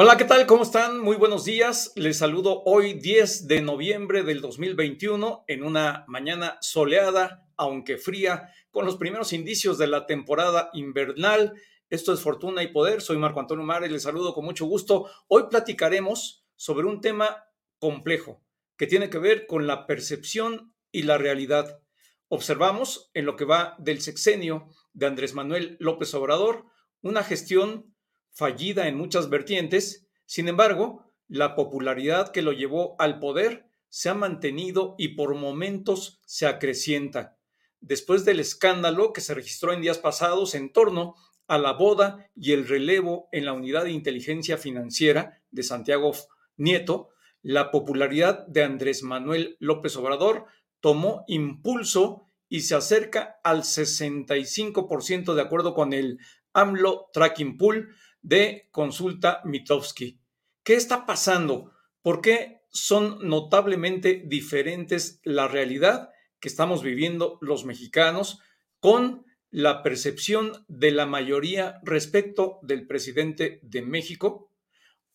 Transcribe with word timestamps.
Hola, 0.00 0.16
¿qué 0.16 0.24
tal? 0.24 0.46
¿Cómo 0.46 0.62
están? 0.62 1.00
Muy 1.00 1.16
buenos 1.16 1.44
días. 1.44 1.90
Les 1.96 2.18
saludo 2.18 2.62
hoy 2.66 2.94
10 2.94 3.48
de 3.48 3.62
noviembre 3.62 4.22
del 4.22 4.40
2021 4.40 5.44
en 5.48 5.64
una 5.64 6.04
mañana 6.06 6.56
soleada, 6.60 7.48
aunque 7.56 7.96
fría, 7.96 8.48
con 8.70 8.86
los 8.86 8.96
primeros 8.96 9.32
indicios 9.32 9.76
de 9.76 9.88
la 9.88 10.06
temporada 10.06 10.70
invernal. 10.72 11.60
Esto 11.90 12.12
es 12.12 12.20
Fortuna 12.20 12.62
y 12.62 12.68
Poder. 12.68 13.00
Soy 13.00 13.18
Marco 13.18 13.40
Antonio 13.40 13.64
Mares, 13.64 13.90
les 13.90 14.04
saludo 14.04 14.34
con 14.34 14.44
mucho 14.44 14.66
gusto. 14.66 15.10
Hoy 15.26 15.46
platicaremos 15.50 16.46
sobre 16.54 16.86
un 16.86 17.00
tema 17.00 17.48
complejo 17.80 18.40
que 18.76 18.86
tiene 18.86 19.10
que 19.10 19.18
ver 19.18 19.48
con 19.48 19.66
la 19.66 19.88
percepción 19.88 20.76
y 20.92 21.02
la 21.02 21.18
realidad. 21.18 21.80
Observamos 22.28 23.10
en 23.14 23.26
lo 23.26 23.34
que 23.34 23.46
va 23.46 23.74
del 23.80 24.00
sexenio 24.00 24.68
de 24.92 25.06
Andrés 25.06 25.34
Manuel 25.34 25.76
López 25.80 26.14
Obrador 26.14 26.66
una 27.02 27.22
gestión 27.22 27.94
fallida 28.30 28.88
en 28.88 28.96
muchas 28.96 29.30
vertientes, 29.30 30.06
sin 30.26 30.48
embargo, 30.48 31.04
la 31.28 31.54
popularidad 31.54 32.32
que 32.32 32.42
lo 32.42 32.52
llevó 32.52 32.96
al 32.98 33.18
poder 33.18 33.68
se 33.88 34.08
ha 34.08 34.14
mantenido 34.14 34.94
y 34.98 35.08
por 35.08 35.34
momentos 35.34 36.20
se 36.24 36.46
acrecienta. 36.46 37.38
Después 37.80 38.24
del 38.24 38.40
escándalo 38.40 39.12
que 39.12 39.20
se 39.20 39.34
registró 39.34 39.72
en 39.72 39.80
días 39.80 39.98
pasados 39.98 40.54
en 40.54 40.72
torno 40.72 41.14
a 41.46 41.58
la 41.58 41.72
boda 41.72 42.28
y 42.34 42.52
el 42.52 42.68
relevo 42.68 43.28
en 43.32 43.44
la 43.44 43.52
unidad 43.52 43.84
de 43.84 43.92
inteligencia 43.92 44.58
financiera 44.58 45.42
de 45.50 45.62
Santiago 45.62 46.12
Nieto, 46.56 47.10
la 47.42 47.70
popularidad 47.70 48.46
de 48.46 48.64
Andrés 48.64 49.02
Manuel 49.02 49.56
López 49.60 49.96
Obrador 49.96 50.46
tomó 50.80 51.24
impulso 51.28 52.28
y 52.48 52.60
se 52.62 52.74
acerca 52.74 53.40
al 53.44 53.62
65% 53.62 55.34
de 55.34 55.42
acuerdo 55.42 55.74
con 55.74 55.92
el 55.92 56.18
AMLO 56.52 57.10
Tracking 57.12 57.56
Pool, 57.56 57.94
de 58.22 58.68
Consulta 58.70 59.40
Mitowski. 59.44 60.18
¿Qué 60.62 60.74
está 60.74 61.06
pasando? 61.06 61.72
¿Por 62.02 62.20
qué 62.20 62.62
son 62.70 63.18
notablemente 63.28 64.22
diferentes 64.26 65.20
la 65.24 65.48
realidad 65.48 66.10
que 66.40 66.48
estamos 66.48 66.82
viviendo 66.82 67.38
los 67.40 67.64
mexicanos 67.64 68.40
con 68.80 69.24
la 69.50 69.82
percepción 69.82 70.64
de 70.68 70.90
la 70.90 71.06
mayoría 71.06 71.80
respecto 71.82 72.58
del 72.62 72.86
presidente 72.86 73.60
de 73.62 73.82
México? 73.82 74.52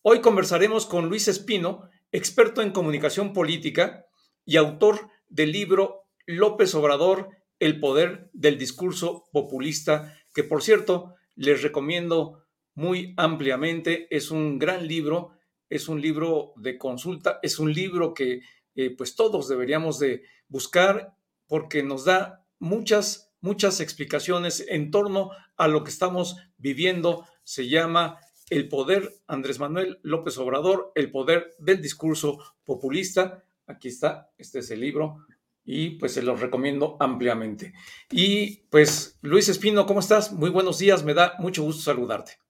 Hoy 0.02 0.20
conversaremos 0.20 0.86
con 0.86 1.08
Luis 1.08 1.28
Espino, 1.28 1.88
experto 2.12 2.60
en 2.62 2.72
comunicación 2.72 3.32
política 3.32 4.06
y 4.44 4.56
autor 4.56 5.08
del 5.28 5.52
libro 5.52 6.04
López 6.26 6.74
Obrador, 6.74 7.30
El 7.60 7.80
poder 7.80 8.28
del 8.32 8.58
discurso 8.58 9.24
populista, 9.32 10.18
que 10.34 10.44
por 10.44 10.62
cierto 10.62 11.14
les 11.36 11.62
recomiendo 11.62 12.43
muy 12.74 13.14
ampliamente. 13.16 14.06
Es 14.14 14.30
un 14.30 14.58
gran 14.58 14.86
libro, 14.86 15.30
es 15.68 15.88
un 15.88 16.00
libro 16.00 16.52
de 16.56 16.78
consulta, 16.78 17.38
es 17.42 17.58
un 17.58 17.72
libro 17.72 18.14
que 18.14 18.40
eh, 18.74 18.90
pues 18.90 19.14
todos 19.14 19.48
deberíamos 19.48 19.98
de 19.98 20.22
buscar 20.48 21.16
porque 21.46 21.82
nos 21.82 22.04
da 22.04 22.44
muchas, 22.58 23.32
muchas 23.40 23.80
explicaciones 23.80 24.64
en 24.68 24.90
torno 24.90 25.30
a 25.56 25.68
lo 25.68 25.84
que 25.84 25.90
estamos 25.90 26.36
viviendo. 26.56 27.26
Se 27.44 27.68
llama 27.68 28.18
El 28.50 28.68
poder, 28.68 29.12
Andrés 29.26 29.58
Manuel 29.58 30.00
López 30.02 30.38
Obrador, 30.38 30.92
el 30.94 31.10
poder 31.10 31.54
del 31.58 31.80
discurso 31.80 32.38
populista. 32.64 33.44
Aquí 33.66 33.88
está, 33.88 34.30
este 34.36 34.58
es 34.58 34.70
el 34.70 34.80
libro 34.80 35.24
y 35.64 35.90
pues 35.92 36.12
se 36.12 36.22
los 36.22 36.40
recomiendo 36.40 36.96
ampliamente. 37.00 37.72
Y 38.10 38.66
pues 38.70 39.18
Luis 39.22 39.48
Espino, 39.48 39.86
¿cómo 39.86 40.00
estás? 40.00 40.32
Muy 40.32 40.50
buenos 40.50 40.78
días, 40.78 41.04
me 41.04 41.14
da 41.14 41.34
mucho 41.38 41.62
gusto 41.62 41.82
saludarte. 41.82 42.43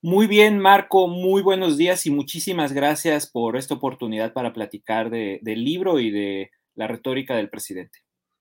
Muy 0.00 0.26
bien, 0.26 0.58
Marco, 0.58 1.08
muy 1.08 1.42
buenos 1.42 1.76
días 1.76 2.06
y 2.06 2.10
muchísimas 2.10 2.72
gracias 2.72 3.30
por 3.30 3.56
esta 3.56 3.74
oportunidad 3.74 4.32
para 4.32 4.52
platicar 4.52 5.10
del 5.10 5.64
libro 5.64 5.98
y 5.98 6.10
de 6.10 6.50
la 6.74 6.86
retórica 6.86 7.36
del 7.36 7.50
presidente. 7.50 8.00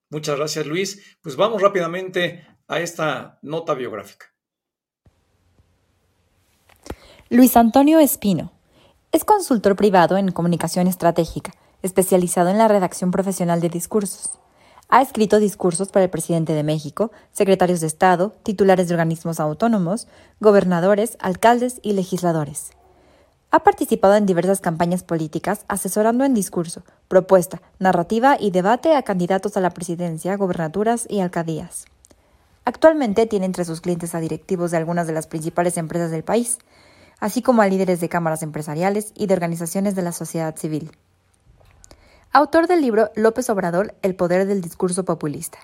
Muchas 0.10 0.38
gracias, 0.38 0.66
Luis. 0.66 1.18
Pues 1.22 1.36
vamos 1.36 1.62
rápidamente 1.62 2.46
a 2.68 2.80
esta 2.80 3.40
nota 3.42 3.74
biográfica. 3.74 4.28
Luis 7.30 7.58
Antonio 7.58 8.00
Espino 8.00 8.52
es 9.12 9.26
consultor 9.26 9.76
privado 9.76 10.18
en 10.18 10.32
comunicación 10.32 10.88
estratégica, 10.88 11.54
especializado 11.82 12.50
en 12.50 12.58
la 12.58 12.68
redacción 12.68 13.12
profesional 13.12 13.60
de 13.60 13.70
discursos. 13.70 14.40
Ha 14.96 15.02
escrito 15.02 15.40
discursos 15.40 15.90
para 15.90 16.06
el 16.06 16.12
presidente 16.12 16.54
de 16.54 16.62
México, 16.62 17.12
secretarios 17.32 17.82
de 17.82 17.88
Estado, 17.88 18.36
titulares 18.44 18.88
de 18.88 18.94
organismos 18.94 19.40
autónomos, 19.40 20.08
gobernadores, 20.40 21.18
alcaldes 21.20 21.80
y 21.82 21.94
legisladores. 21.94 22.70
Ha 23.50 23.64
participado 23.64 24.14
en 24.14 24.28
diversas 24.28 24.62
campañas 24.62 25.02
políticas, 25.02 25.66
asesorando 25.68 26.26
en 26.26 26.36
discurso, 26.36 26.84
propuesta, 27.08 27.60
narrativa 27.80 28.38
y 28.40 28.52
debate 28.52 28.96
a 28.96 29.02
candidatos 29.02 29.58
a 29.58 29.62
la 29.62 29.72
presidencia, 29.72 30.38
gobernaturas 30.38 31.08
y 31.10 31.22
alcaldías. 31.22 31.86
Actualmente 32.64 33.26
tiene 33.26 33.48
entre 33.48 33.66
sus 33.66 33.82
clientes 33.82 34.14
a 34.14 34.20
directivos 34.20 34.70
de 34.70 34.78
algunas 34.78 35.08
de 35.08 35.14
las 35.14 35.26
principales 35.26 35.78
empresas 35.78 36.12
del 36.12 36.24
país, 36.24 36.60
así 37.20 37.42
como 37.42 37.64
a 37.64 37.68
líderes 37.68 38.00
de 38.00 38.10
cámaras 38.10 38.44
empresariales 38.44 39.12
y 39.16 39.26
de 39.26 39.34
organizaciones 39.34 39.96
de 39.96 40.04
la 40.04 40.12
sociedad 40.12 40.56
civil 40.56 40.92
autor 42.34 42.68
del 42.68 42.82
libro 42.82 43.12
López 43.16 43.48
Obrador, 43.52 43.94
El 44.02 44.16
poder 44.16 44.48
del 44.48 44.60
discurso 44.60 45.06
populista. 45.06 45.60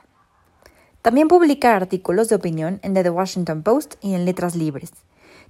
También 1.01 1.27
publica 1.27 1.75
artículos 1.75 2.29
de 2.29 2.35
opinión 2.35 2.79
en 2.83 2.93
The 2.93 3.09
Washington 3.09 3.63
Post 3.63 3.95
y 4.01 4.13
en 4.13 4.23
Letras 4.23 4.55
Libres. 4.55 4.91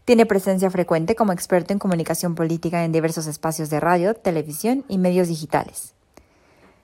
Tiene 0.06 0.26
presencia 0.26 0.72
frecuente 0.72 1.16
como 1.16 1.34
experto 1.34 1.74
en 1.74 1.80
comunicación 1.80 2.36
política 2.36 2.86
en 2.86 2.94
diversos 2.94 3.28
espacios 3.28 3.70
de 3.70 3.82
radio, 3.82 4.14
televisión 4.14 4.86
y 4.88 4.98
medios 4.98 5.28
digitales. 5.28 5.94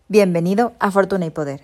Bienvenido 0.09 0.73
a 0.79 0.91
Fortuna 0.91 1.27
y 1.27 1.29
Poder. 1.29 1.61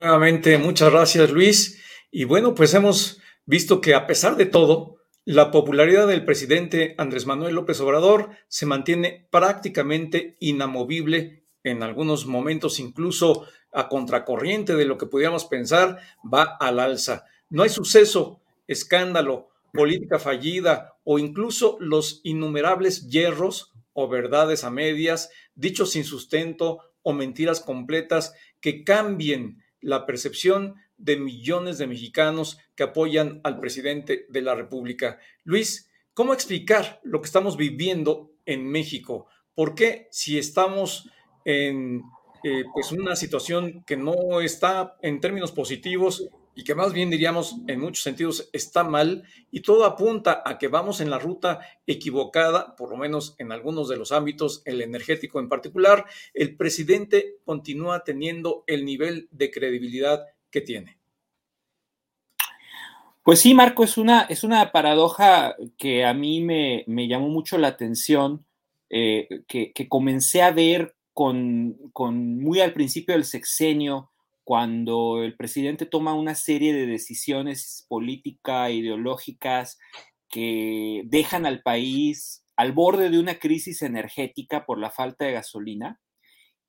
Nuevamente, 0.00 0.58
muchas 0.58 0.90
gracias 0.90 1.30
Luis. 1.30 1.80
Y 2.10 2.24
bueno, 2.24 2.56
pues 2.56 2.74
hemos 2.74 3.20
visto 3.46 3.80
que 3.80 3.94
a 3.94 4.08
pesar 4.08 4.34
de 4.34 4.46
todo, 4.46 4.96
la 5.26 5.50
popularidad 5.50 6.06
del 6.06 6.24
presidente 6.24 6.94
Andrés 6.98 7.24
Manuel 7.24 7.54
López 7.54 7.80
Obrador 7.80 8.30
se 8.48 8.66
mantiene 8.66 9.26
prácticamente 9.30 10.36
inamovible, 10.38 11.44
en 11.62 11.82
algunos 11.82 12.26
momentos 12.26 12.78
incluso 12.78 13.46
a 13.72 13.88
contracorriente 13.88 14.74
de 14.74 14.84
lo 14.84 14.98
que 14.98 15.06
pudiéramos 15.06 15.46
pensar, 15.46 15.98
va 16.22 16.42
al 16.42 16.78
alza. 16.78 17.24
No 17.48 17.62
hay 17.62 17.70
suceso, 17.70 18.42
escándalo, 18.66 19.48
política 19.72 20.18
fallida 20.18 20.98
o 21.04 21.18
incluso 21.18 21.78
los 21.80 22.20
innumerables 22.22 23.08
hierros 23.08 23.72
o 23.94 24.08
verdades 24.08 24.62
a 24.62 24.70
medias, 24.70 25.30
dichos 25.54 25.92
sin 25.92 26.04
sustento 26.04 26.80
o 27.02 27.14
mentiras 27.14 27.60
completas 27.60 28.34
que 28.60 28.84
cambien 28.84 29.62
la 29.80 30.04
percepción 30.04 30.74
de 31.04 31.16
millones 31.18 31.76
de 31.76 31.86
mexicanos 31.86 32.58
que 32.74 32.82
apoyan 32.82 33.40
al 33.44 33.60
presidente 33.60 34.24
de 34.30 34.40
la 34.40 34.54
República. 34.54 35.18
Luis, 35.44 35.90
¿cómo 36.14 36.32
explicar 36.32 37.00
lo 37.04 37.20
que 37.20 37.26
estamos 37.26 37.58
viviendo 37.58 38.32
en 38.46 38.66
México? 38.66 39.26
¿Por 39.54 39.74
qué 39.74 40.08
si 40.10 40.38
estamos 40.38 41.10
en 41.44 42.02
eh, 42.42 42.64
pues 42.72 42.90
una 42.90 43.16
situación 43.16 43.84
que 43.86 43.98
no 43.98 44.40
está 44.40 44.96
en 45.02 45.20
términos 45.20 45.52
positivos 45.52 46.28
y 46.54 46.64
que 46.64 46.74
más 46.74 46.94
bien 46.94 47.10
diríamos 47.10 47.56
en 47.66 47.80
muchos 47.80 48.02
sentidos 48.02 48.48
está 48.52 48.82
mal 48.82 49.24
y 49.50 49.60
todo 49.60 49.84
apunta 49.84 50.42
a 50.44 50.56
que 50.56 50.68
vamos 50.68 51.00
en 51.00 51.10
la 51.10 51.18
ruta 51.18 51.60
equivocada, 51.86 52.76
por 52.76 52.90
lo 52.90 52.96
menos 52.96 53.34
en 53.38 53.52
algunos 53.52 53.88
de 53.88 53.96
los 53.96 54.10
ámbitos, 54.10 54.62
el 54.64 54.80
energético 54.80 55.40
en 55.40 55.48
particular, 55.48 56.06
el 56.32 56.56
presidente 56.56 57.36
continúa 57.44 58.04
teniendo 58.04 58.64
el 58.66 58.84
nivel 58.84 59.28
de 59.32 59.50
credibilidad 59.50 60.24
que 60.50 60.60
tiene. 60.60 60.98
Pues 63.24 63.40
sí, 63.40 63.54
Marco, 63.54 63.84
es 63.84 63.96
una, 63.96 64.22
es 64.24 64.44
una 64.44 64.70
paradoja 64.70 65.56
que 65.78 66.04
a 66.04 66.12
mí 66.12 66.42
me, 66.42 66.84
llamó 67.08 67.30
mucho 67.30 67.56
la 67.56 67.68
atención, 67.68 68.44
eh, 68.90 69.42
que, 69.48 69.72
comencé 69.88 70.42
a 70.42 70.50
ver 70.50 70.94
con, 71.14 71.78
con, 71.94 72.38
muy 72.38 72.60
al 72.60 72.74
principio 72.74 73.14
del 73.14 73.24
sexenio, 73.24 74.10
cuando 74.44 75.22
el 75.22 75.36
presidente 75.36 75.86
toma 75.86 76.12
una 76.12 76.34
serie 76.34 76.74
de 76.74 76.86
decisiones 76.86 77.86
políticas, 77.88 78.70
ideológicas, 78.72 79.78
que 80.28 81.02
dejan 81.06 81.46
al 81.46 81.62
país 81.62 82.44
al 82.56 82.72
borde 82.72 83.08
de 83.08 83.18
una 83.18 83.38
crisis 83.38 83.80
energética 83.80 84.66
por 84.66 84.78
la 84.78 84.90
falta 84.90 85.24
de 85.24 85.32
gasolina. 85.32 85.98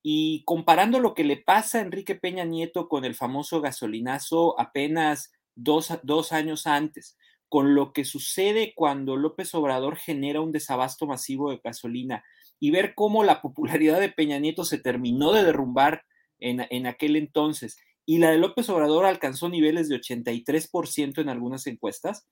Y 0.02 0.44
comparando 0.46 1.02
lo 1.02 1.16
que 1.16 1.26
le 1.26 1.36
pasa 1.36 1.80
a 1.80 1.82
Enrique 1.82 2.16
Peña 2.16 2.46
Nieto 2.46 2.88
con 2.88 3.04
el 3.04 3.16
famoso 3.16 3.60
gasolinazo 3.60 4.58
apenas 4.58 5.35
dos, 5.56 6.32
años 6.32 6.68
antes, 6.68 7.18
con 7.50 7.76
lo 7.76 7.94
que 7.94 8.06
sucede 8.06 8.74
cuando 8.76 9.16
López 9.16 9.54
Obrador 9.56 9.98
genera 9.98 10.42
un 10.42 10.52
desabasto 10.52 11.08
masivo 11.08 11.52
de 11.52 11.62
gasolina 11.64 12.24
y 12.60 12.72
ver 12.72 12.94
cómo 12.96 13.24
la 13.24 13.42
popularidad 13.42 14.00
de 14.00 14.10
Peña 14.10 14.40
Nieto 14.40 14.66
se 14.66 14.78
terminó 14.78 15.32
de 15.32 15.44
derrumbar 15.44 16.04
en, 16.40 16.66
en 16.70 16.88
aquel 16.88 17.16
entonces 17.16 17.78
y 18.06 18.20
la 18.20 18.32
de 18.32 18.38
López 18.38 18.70
Obrador 18.70 19.06
alcanzó 19.06 19.50
niveles 19.50 19.90
de 19.90 20.00
83% 20.00 21.22
en 21.22 21.30
algunas 21.30 21.66
encuestas, 21.66 22.28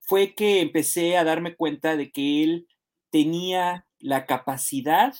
fue 0.00 0.34
que 0.34 0.60
empecé 0.60 1.16
a 1.16 1.24
darme 1.24 1.54
cuenta 1.54 1.96
de 1.96 2.10
que 2.10 2.42
él 2.42 2.66
tenía 3.10 3.86
la 4.00 4.26
capacidad 4.26 5.14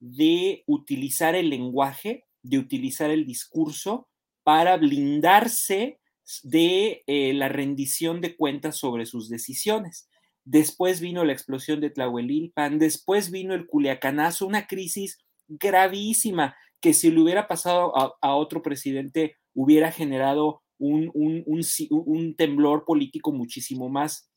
de 0.00 0.64
utilizar 0.66 1.34
el 1.34 1.48
lenguaje, 1.48 2.26
de 2.42 2.58
utilizar 2.58 3.10
el 3.10 3.24
discurso 3.24 4.08
para 4.42 4.76
blindarse 4.76 6.00
de 6.42 7.02
eh, 7.06 7.32
la 7.34 7.48
rendición 7.48 8.20
de 8.20 8.36
cuentas 8.36 8.76
sobre 8.76 9.06
sus 9.06 9.28
decisiones. 9.28 10.08
Después 10.44 11.00
vino 11.00 11.24
la 11.24 11.32
explosión 11.32 11.80
de 11.80 11.90
Tlahuelilpan, 11.90 12.78
después 12.78 13.30
vino 13.30 13.54
el 13.54 13.66
Culiacanazo, 13.66 14.46
una 14.46 14.66
crisis 14.66 15.18
gravísima 15.48 16.56
que 16.80 16.94
si 16.94 17.10
le 17.10 17.20
hubiera 17.20 17.48
pasado 17.48 17.92
a, 17.96 18.34
otro 18.36 18.62
presidente 18.62 19.36
hubiera 19.54 19.90
generado 19.90 20.62
un, 20.78 21.10
un, 21.14 22.36
temblor 22.36 22.84
político 22.84 23.32
muchísimo 23.32 23.88
más 23.88 24.30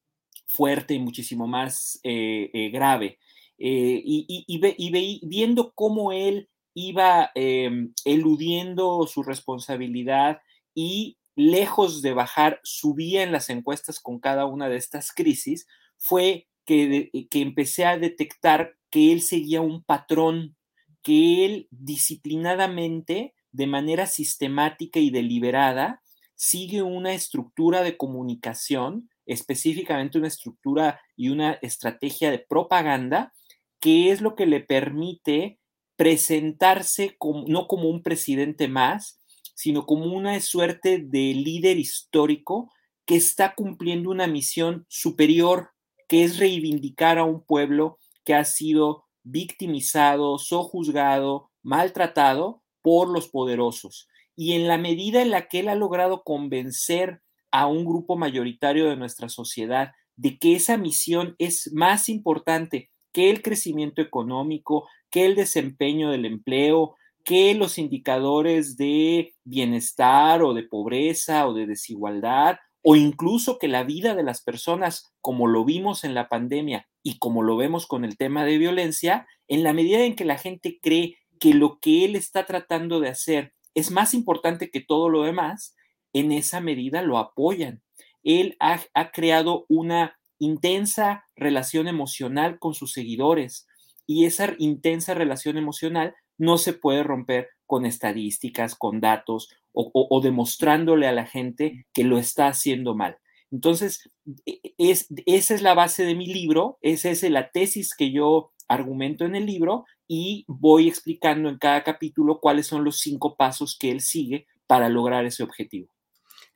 fuerte 0.48 0.94
y 0.94 1.00
muchísimo 1.00 1.48
más 1.48 2.00
eh, 2.04 2.50
eh, 2.54 2.70
grave. 2.70 3.20
y, 3.58 5.20
viendo 5.24 5.74
cómo 5.76 6.12
él 6.12 6.50
iba 6.74 7.30
em, 7.36 7.94
eludiendo 8.06 9.06
su 9.06 9.22
responsabilidad 9.22 10.40
y 10.74 11.19
lejos 11.40 12.02
de 12.02 12.12
bajar, 12.12 12.60
subía 12.64 13.24
en 13.24 13.32
las 13.32 13.50
encuestas 13.50 14.02
con 14.02 14.20
cada 14.20 14.46
una 14.46 14.68
de 14.68 14.76
estas 14.76 15.14
crisis, 15.14 15.68
fue 15.98 16.50
que, 16.66 17.10
que 17.30 17.42
empecé 17.42 17.86
a 17.86 17.98
detectar 17.98 18.76
que 18.90 19.14
él 19.14 19.22
seguía 19.22 19.62
un 19.62 19.82
patrón, 19.82 20.58
que 21.02 21.46
él 21.46 21.68
disciplinadamente, 21.72 23.36
de 23.54 23.68
manera 23.68 24.06
sistemática 24.06 25.00
y 25.00 25.12
deliberada, 25.12 26.02
sigue 26.36 26.82
una 26.82 27.14
estructura 27.14 27.84
de 27.84 27.96
comunicación, 27.96 29.10
específicamente 29.26 30.18
una 30.18 30.28
estructura 30.28 31.00
y 31.16 31.30
una 31.30 31.54
estrategia 31.62 32.32
de 32.32 32.40
propaganda, 32.40 33.34
que 33.80 34.12
es 34.12 34.20
lo 34.20 34.36
que 34.36 34.46
le 34.46 34.60
permite 34.60 35.58
presentarse 35.96 37.16
como, 37.18 37.46
no 37.48 37.68
como 37.68 37.88
un 37.90 38.04
presidente 38.04 38.68
más, 38.68 39.19
sino 39.60 39.86
como 39.86 40.06
una 40.06 40.40
suerte 40.40 41.00
de 41.00 41.34
líder 41.34 41.78
histórico 41.78 42.72
que 43.06 43.18
está 43.18 43.56
cumpliendo 43.56 44.10
una 44.10 44.26
misión 44.26 44.86
superior, 44.88 45.72
que 46.08 46.24
es 46.24 46.38
reivindicar 46.38 47.18
a 47.18 47.26
un 47.26 47.44
pueblo 47.44 48.00
que 48.24 48.34
ha 48.34 48.46
sido 48.46 49.04
victimizado, 49.24 50.40
sojuzgado, 50.40 51.52
maltratado 51.62 52.64
por 52.82 53.10
los 53.10 53.28
poderosos. 53.28 54.08
Y 54.34 54.54
en 54.54 54.66
la 54.66 54.78
medida 54.78 55.22
en 55.22 55.30
la 55.30 55.50
que 55.50 55.60
él 55.60 55.68
ha 55.68 55.76
logrado 55.76 56.24
convencer 56.24 57.22
a 57.52 57.68
un 57.68 57.84
grupo 57.84 58.16
mayoritario 58.16 58.88
de 58.88 58.96
nuestra 58.96 59.28
sociedad 59.28 59.92
de 60.16 60.40
que 60.40 60.56
esa 60.56 60.78
misión 60.78 61.36
es 61.38 61.70
más 61.74 62.08
importante 62.08 62.92
que 63.12 63.30
el 63.30 63.42
crecimiento 63.42 64.02
económico, 64.02 64.88
que 65.10 65.26
el 65.26 65.36
desempeño 65.36 66.12
del 66.12 66.24
empleo, 66.24 66.96
que 67.30 67.54
los 67.54 67.78
indicadores 67.78 68.76
de 68.76 69.36
bienestar 69.44 70.42
o 70.42 70.56
de 70.56 70.64
pobreza 70.64 71.48
o 71.48 71.54
de 71.54 71.68
desigualdad 71.68 72.58
o 72.82 72.96
incluso 72.96 73.60
que 73.60 73.68
la 73.68 73.84
vida 73.84 74.16
de 74.16 74.24
las 74.24 74.42
personas, 74.42 75.14
como 75.22 75.46
lo 75.46 75.64
vimos 75.64 76.04
en 76.04 76.16
la 76.16 76.28
pandemia 76.28 76.90
y 77.04 77.20
como 77.20 77.44
lo 77.44 77.56
vemos 77.56 77.86
con 77.86 78.04
el 78.04 78.18
tema 78.18 78.46
de 78.46 78.58
violencia, 78.58 79.28
en 79.48 79.62
la 79.62 79.74
medida 79.74 80.06
en 80.06 80.16
que 80.16 80.26
la 80.26 80.40
gente 80.40 80.80
cree 80.82 81.20
que 81.40 81.54
lo 81.54 81.78
que 81.80 82.04
él 82.04 82.16
está 82.16 82.48
tratando 82.48 83.00
de 83.00 83.10
hacer 83.10 83.54
es 83.76 83.92
más 83.92 84.16
importante 84.16 84.72
que 84.72 84.82
todo 84.82 85.08
lo 85.08 85.22
demás, 85.22 85.76
en 86.14 86.32
esa 86.32 86.62
medida 86.62 87.04
lo 87.04 87.20
apoyan. 87.20 87.84
Él 88.24 88.58
ha, 88.60 88.80
ha 88.96 89.12
creado 89.12 89.68
una 89.70 90.18
intensa 90.40 91.26
relación 91.36 91.88
emocional 91.88 92.58
con 92.58 92.74
sus 92.74 92.92
seguidores 92.92 93.68
y 94.08 94.26
esa 94.26 94.56
intensa 94.58 95.14
relación 95.14 95.60
emocional 95.60 96.16
no 96.40 96.58
se 96.58 96.74
puede 96.74 97.04
romper 97.04 97.50
con 97.68 97.86
estadísticas, 97.86 98.74
con 98.74 99.00
datos 99.00 99.50
o, 99.72 100.20
demostrándole 100.22 101.08
a 101.08 101.12
la 101.12 101.28
gente 101.28 101.86
que 101.94 102.04
lo 102.04 102.18
está 102.18 102.48
haciendo 102.48 102.96
mal. 102.96 103.18
Entonces, 103.52 104.10
e, 104.46 104.60
e, 104.64 104.74
es, 104.78 105.08
esa 105.26 105.54
es 105.54 105.62
la 105.62 105.76
base 105.76 106.04
de 106.04 106.16
mi 106.16 106.26
libro, 106.26 106.80
esa 106.82 107.12
es 107.12 107.22
la 107.30 107.52
tesis 107.52 107.94
que 107.96 108.12
yo 108.12 108.52
argumento 108.68 109.26
en 109.26 109.36
el 109.36 109.46
libro 109.46 109.86
y 110.08 110.46
voy 110.48 110.88
explicando 110.88 111.50
en 111.50 111.58
cada 111.58 111.84
capítulo 111.84 112.40
cuáles 112.40 112.68
son 112.68 112.84
los 112.84 113.00
cinco 113.00 113.36
pasos 113.36 113.78
que 113.80 113.92
él 113.92 114.02
sigue 114.02 114.48
para 114.68 114.90
lograr 114.90 115.26
ese 115.26 115.44
objetivo. 115.44 115.94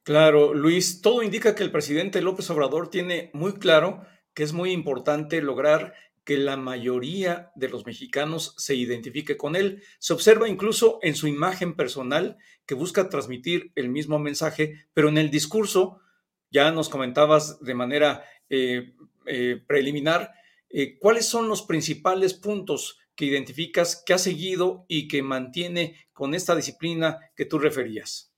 Claro, 0.03 0.53
Luis, 0.53 1.01
todo 1.01 1.23
indica 1.23 1.55
que 1.55 1.63
el 1.63 1.71
presidente 1.71 2.21
López 2.21 2.49
Obrador 2.49 2.89
tiene 2.89 3.29
muy 3.33 3.53
claro 3.53 4.01
que 4.33 4.43
es 4.43 4.53
muy 4.53 4.71
importante 4.71 5.41
lograr 5.41 5.93
que 6.23 6.37
la 6.37 6.57
mayoría 6.57 7.51
de 7.55 7.69
los 7.69 7.85
mexicanos 7.85 8.55
se 8.57 8.75
identifique 8.75 9.37
con 9.37 9.55
él. 9.55 9.83
Se 9.99 10.13
observa 10.13 10.47
incluso 10.47 10.99
en 11.01 11.15
su 11.15 11.27
imagen 11.27 11.75
personal 11.75 12.37
que 12.65 12.75
busca 12.75 13.09
transmitir 13.09 13.71
el 13.75 13.89
mismo 13.89 14.19
mensaje, 14.19 14.87
pero 14.93 15.09
en 15.09 15.17
el 15.17 15.29
discurso, 15.29 15.99
ya 16.49 16.71
nos 16.71 16.89
comentabas 16.89 17.59
de 17.61 17.73
manera 17.73 18.23
eh, 18.49 18.93
eh, 19.25 19.61
preliminar, 19.67 20.31
eh, 20.69 20.97
cuáles 20.99 21.25
son 21.25 21.47
los 21.47 21.61
principales 21.61 22.33
puntos 22.33 22.99
que 23.15 23.25
identificas 23.25 24.01
que 24.05 24.13
ha 24.13 24.17
seguido 24.17 24.85
y 24.87 25.07
que 25.07 25.21
mantiene 25.21 25.97
con 26.13 26.33
esta 26.33 26.55
disciplina 26.55 27.19
que 27.35 27.45
tú 27.45 27.59
referías. 27.59 28.33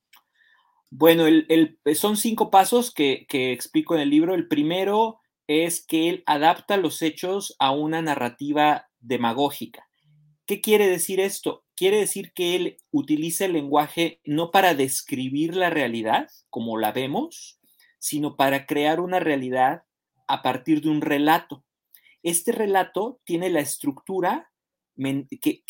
Bueno, 0.90 1.28
el, 1.28 1.80
son 1.96 2.18
cinco 2.18 2.52
pasos 2.52 2.94
que, 2.94 3.26
explico 3.30 3.96
en 3.96 4.02
el 4.02 4.10
libro. 4.10 4.34
El 4.34 4.48
primero 4.48 5.20
es 5.47 5.86
que 5.86 6.09
él 6.09 6.24
adapta 6.25 6.77
los 6.77 7.01
hechos 7.01 7.56
a 7.59 7.71
una 7.71 8.01
narrativa 8.01 8.89
demagógica. 9.00 9.88
¿Qué 10.45 10.62
quiere 10.62 10.88
decir 10.88 11.19
esto? 11.19 11.63
Quiere 11.75 11.97
decir 11.97 12.33
que 12.33 12.56
él 12.56 12.77
utiliza 12.92 13.45
el 13.45 13.53
lenguaje 13.53 14.21
no 14.24 14.51
para 14.51 14.75
describir 14.75 15.56
la 15.56 15.69
realidad 15.69 16.30
como 16.50 16.77
la 16.77 16.92
vemos, 16.92 17.59
sino 18.00 18.35
para 18.35 18.66
crear 18.66 18.99
una 18.99 19.19
realidad 19.19 19.83
a 20.28 20.42
partir 20.42 20.81
de 20.81 20.90
un 20.90 21.02
relato. 21.02 21.64
Este 22.23 22.52
relato 22.52 23.19
tiene 23.23 23.49
la 23.49 23.59
estructura 23.59 24.52
que, 24.95 25.64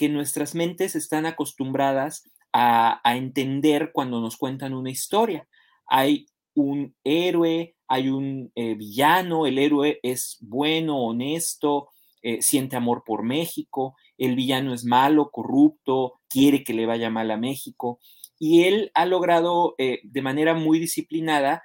que 0.00 0.08
nuestras 0.08 0.54
mentes 0.54 0.96
están 0.96 1.26
acostumbradas 1.26 2.24
a, 2.52 3.00
entender 3.16 3.90
cuando 3.92 4.20
nos 4.20 4.36
cuentan 4.36 4.74
una 4.74 4.90
historia. 4.90 5.46
Hay 5.86 6.26
un 6.60 6.94
héroe, 7.04 7.74
hay 7.88 8.08
un 8.08 8.52
eh, 8.54 8.74
villano, 8.74 9.46
el 9.46 9.58
héroe 9.58 9.98
es 10.02 10.38
bueno, 10.40 10.98
honesto, 10.98 11.88
eh, 12.22 12.40
siente 12.40 12.76
amor 12.76 13.02
por 13.04 13.24
México, 13.24 13.96
el 14.16 14.36
villano 14.36 14.74
es 14.74 14.84
malo, 14.84 15.30
corrupto, 15.30 16.20
quiere 16.28 16.62
que 16.62 16.74
le 16.74 16.86
vaya 16.86 17.10
mal 17.10 17.30
a 17.30 17.36
México. 17.36 17.98
Y 18.38 18.64
él 18.64 18.90
ha 18.94 19.06
logrado 19.06 19.74
eh, 19.78 20.00
de 20.04 20.22
manera 20.22 20.54
muy 20.54 20.78
disciplinada 20.78 21.62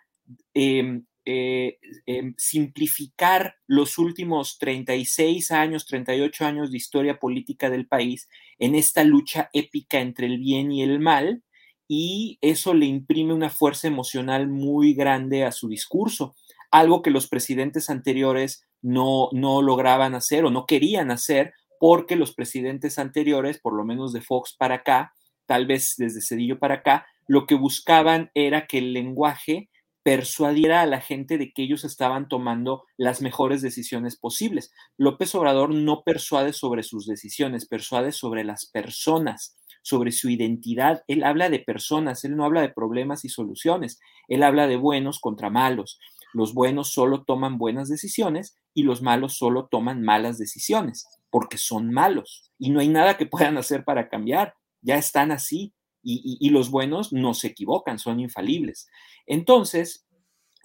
em, 0.54 1.06
em, 1.25 2.34
simplificar 2.38 3.56
los 3.68 3.98
últimos 3.98 4.58
36 4.58 5.52
años, 5.52 5.86
38 5.86 6.46
años 6.46 6.72
de 6.72 6.78
historia 6.78 7.20
política 7.20 7.70
del 7.70 7.88
país 7.88 8.28
en 8.60 8.75
esta 8.75 9.04
lucha 9.04 9.50
épica 9.54 10.00
entre 10.00 10.28
el 10.28 10.40
bien 10.40 10.72
y 10.72 10.84
el 10.84 11.00
mal, 11.00 11.44
y 11.88 12.38
eso 12.42 12.74
le 12.74 12.86
imprime 12.86 13.34
una 13.34 13.50
fuerza 13.50 13.88
emocional 13.88 14.48
muy 14.48 14.94
grande 14.94 15.44
a 15.44 15.51
su 15.51 15.68
discurso, 15.68 16.36
algo 16.72 17.01
que 17.01 17.12
los 17.12 17.27
presidentes 17.27 17.89
anteriores 17.89 18.65
no, 18.82 19.30
no 19.32 19.62
lograban 19.62 20.15
hacer 20.15 20.46
o 20.46 20.51
no 20.51 20.65
querían 20.65 21.12
hacer, 21.12 21.54
porque 21.80 22.15
los 22.15 22.34
presidentes 22.34 22.98
anteriores, 23.00 23.60
por 23.60 23.74
lo 23.74 23.84
menos 23.84 24.13
de 24.13 24.22
Fox 24.22 24.56
para 24.58 24.75
acá, 24.75 25.13
tal 25.46 25.68
vez 25.68 25.96
desde 25.98 26.22
Cedillo 26.22 26.60
para 26.60 26.75
acá, 26.75 27.06
lo 27.27 27.46
que 27.46 27.56
buscaban 27.56 28.32
era 28.34 28.68
que 28.68 28.80
el 28.80 28.94
lenguaje 28.94 29.70
persuadiera 30.04 30.82
a 30.82 30.86
la 30.86 31.01
gente 31.01 31.39
de 31.39 31.51
que 31.51 31.63
ellos 31.63 31.84
estaban 31.84 32.27
tomando 32.27 32.84
las 32.96 33.24
mejores 33.24 33.63
decisiones 33.63 34.15
posibles. 34.15 34.72
López 34.98 35.34
Obrador 35.34 35.74
no 35.74 36.04
persuade 36.04 36.54
sobre 36.54 36.84
sus 36.84 37.08
decisiones, 37.08 37.68
persuade 37.68 38.12
sobre 38.12 38.44
las 38.44 38.68
personas, 38.68 39.58
sobre 39.86 40.12
su 40.12 40.32
identidad. 40.32 41.04
Él 41.08 41.24
habla 41.24 41.48
de 41.50 41.60
personas, 41.60 42.25
él 42.25 42.36
no 42.36 42.44
habla 42.44 42.62
de 42.62 42.70
problemas 42.70 43.24
y 43.24 43.30
soluciones, 43.30 44.00
él 44.27 44.42
habla 44.42 44.68
de 44.68 44.77
buenos 44.77 45.20
contra 45.20 45.51
malos. 45.51 46.00
Los 46.34 46.56
buenos 46.56 46.92
solo 46.92 47.24
toman 47.24 47.60
buenas 47.60 47.88
decisiones 47.88 48.58
y 48.74 48.82
los 48.82 49.04
malos 49.04 49.38
solo 49.38 49.68
toman 49.68 50.01
malas 50.01 50.39
decisiones, 50.39 51.08
porque 51.30 51.60
son 51.60 51.92
malos 51.94 52.51
y 52.58 52.72
no 52.72 52.80
hay 52.80 52.88
nada 52.88 53.15
que 53.15 53.27
puedan 53.27 53.60
hacer 53.60 53.86
para 53.86 54.10
cambiar. 54.10 54.56
Ya 54.82 54.98
están 54.98 55.32
así 55.32 55.75
y, 56.01 56.50
los 56.50 56.72
buenos 56.72 57.13
no 57.13 57.36
se 57.36 57.48
equivocan, 57.48 58.00
son 58.00 58.20
infalibles. 58.20 58.88
Entonces, 59.27 60.08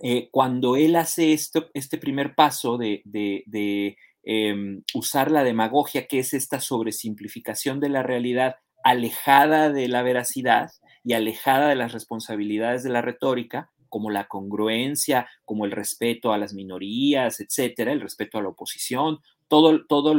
eh, 0.02 0.30
cuando 0.30 0.76
él 0.76 0.96
hace 0.96 1.34
esto, 1.34 1.68
este 1.74 1.98
primer 1.98 2.34
paso 2.34 2.78
de, 2.78 3.02
em, 4.22 4.82
usar 4.94 5.30
la 5.30 5.44
demagogia, 5.44 6.06
que 6.06 6.20
es 6.20 6.32
esta 6.32 6.60
sobresimplificación 6.60 7.80
de 7.80 7.90
la 7.90 8.02
realidad 8.02 8.56
alejada 8.84 9.70
de 9.70 9.88
la 9.88 10.02
veracidad 10.02 10.70
y 11.04 11.14
alejada 11.14 11.68
de 11.68 11.76
las 11.76 11.92
responsabilidades 11.92 12.82
de 12.82 12.90
la 12.90 13.02
retórica, 13.02 13.70
como 13.88 14.10
la 14.10 14.28
congruencia, 14.28 15.28
como 15.44 15.64
el 15.64 15.72
respeto 15.72 16.32
a 16.32 16.38
las 16.38 16.54
minorías, 16.54 17.40
etcétera, 17.40 17.92
el 17.92 18.00
respeto 18.00 18.38
a 18.38 18.42
la 18.42 18.48
oposición, 18.48 19.18
todas 19.48 19.80
todo 19.88 20.14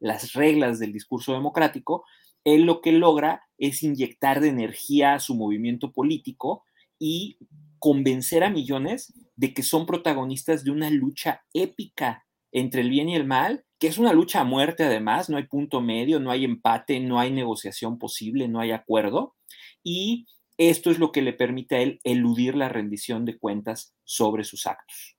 las 0.00 0.32
reglas 0.32 0.78
del 0.78 0.92
discurso 0.92 1.32
democrático, 1.32 2.04
él 2.44 2.62
lo 2.62 2.80
que 2.80 2.92
logra 2.92 3.42
es 3.58 3.82
inyectar 3.82 4.40
de 4.40 4.48
energía 4.48 5.14
a 5.14 5.20
su 5.20 5.36
movimiento 5.36 5.92
político 5.92 6.64
y 6.98 7.38
convencer 7.78 8.42
a 8.42 8.50
millones 8.50 9.14
de 9.36 9.54
que 9.54 9.62
son 9.62 9.86
protagonistas 9.86 10.64
de 10.64 10.72
una 10.72 10.90
lucha 10.90 11.42
épica 11.54 12.26
entre 12.52 12.82
el 12.82 12.90
bien 12.90 13.08
y 13.08 13.16
el 13.16 13.26
mal, 13.26 13.64
que 13.78 13.88
es 13.88 13.98
una 13.98 14.12
lucha 14.12 14.40
a 14.40 14.44
muerte 14.44 14.84
además, 14.84 15.28
no 15.28 15.38
hay 15.38 15.44
punto 15.44 15.80
medio, 15.80 16.20
no 16.20 16.30
hay 16.30 16.44
empate, 16.44 17.00
no 17.00 17.18
hay 17.18 17.32
negociación 17.32 17.98
posible, 17.98 18.46
no 18.46 18.60
hay 18.60 18.70
acuerdo, 18.70 19.34
y 19.82 20.26
esto 20.58 20.90
es 20.90 20.98
lo 20.98 21.10
que 21.10 21.22
le 21.22 21.32
permite 21.32 21.76
a 21.76 21.80
él 21.80 22.00
eludir 22.04 22.54
la 22.54 22.68
rendición 22.68 23.24
de 23.24 23.38
cuentas 23.38 23.94
sobre 24.04 24.44
sus 24.44 24.66
actos. 24.66 25.16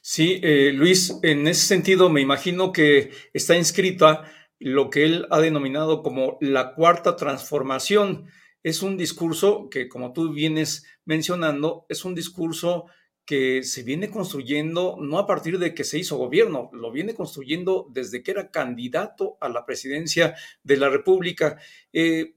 Sí, 0.00 0.40
eh, 0.42 0.72
Luis, 0.72 1.18
en 1.22 1.48
ese 1.48 1.66
sentido 1.66 2.08
me 2.08 2.20
imagino 2.20 2.72
que 2.72 3.10
está 3.32 3.56
inscrita 3.56 4.30
lo 4.58 4.88
que 4.90 5.04
él 5.04 5.26
ha 5.30 5.40
denominado 5.40 6.02
como 6.02 6.38
la 6.40 6.74
cuarta 6.74 7.16
transformación. 7.16 8.26
Es 8.62 8.82
un 8.82 8.96
discurso 8.96 9.68
que, 9.70 9.88
como 9.88 10.12
tú 10.12 10.32
vienes 10.32 10.86
mencionando, 11.04 11.86
es 11.88 12.04
un 12.04 12.14
discurso 12.14 12.86
que 13.26 13.64
se 13.64 13.82
viene 13.82 14.08
construyendo 14.08 14.96
no 15.00 15.18
a 15.18 15.26
partir 15.26 15.58
de 15.58 15.74
que 15.74 15.82
se 15.82 15.98
hizo 15.98 16.16
gobierno, 16.16 16.70
lo 16.72 16.92
viene 16.92 17.14
construyendo 17.14 17.88
desde 17.90 18.22
que 18.22 18.30
era 18.30 18.52
candidato 18.52 19.36
a 19.40 19.48
la 19.48 19.66
presidencia 19.66 20.36
de 20.62 20.76
la 20.76 20.88
República. 20.88 21.58
Eh, 21.92 22.36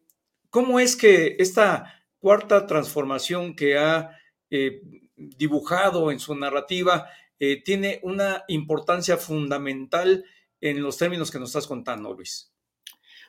¿Cómo 0.50 0.79
es 0.79 0.96
que 0.96 1.36
esta 1.38 2.03
cuarta 2.17 2.65
transformación 2.65 3.55
que 3.55 3.77
ha 3.77 4.17
eh, 4.50 4.81
dibujado 5.15 6.12
en 6.12 6.19
su 6.19 6.34
narrativa 6.34 7.08
eh, 7.38 7.62
tiene 7.63 8.00
una 8.01 8.43
importancia 8.48 9.15
fundamental 9.17 10.25
en 10.60 10.81
los 10.81 10.98
términos 10.98 11.29
que 11.29 11.39
nos 11.39 11.50
estás 11.50 11.67
contando, 11.67 12.13
Luis? 12.13 12.51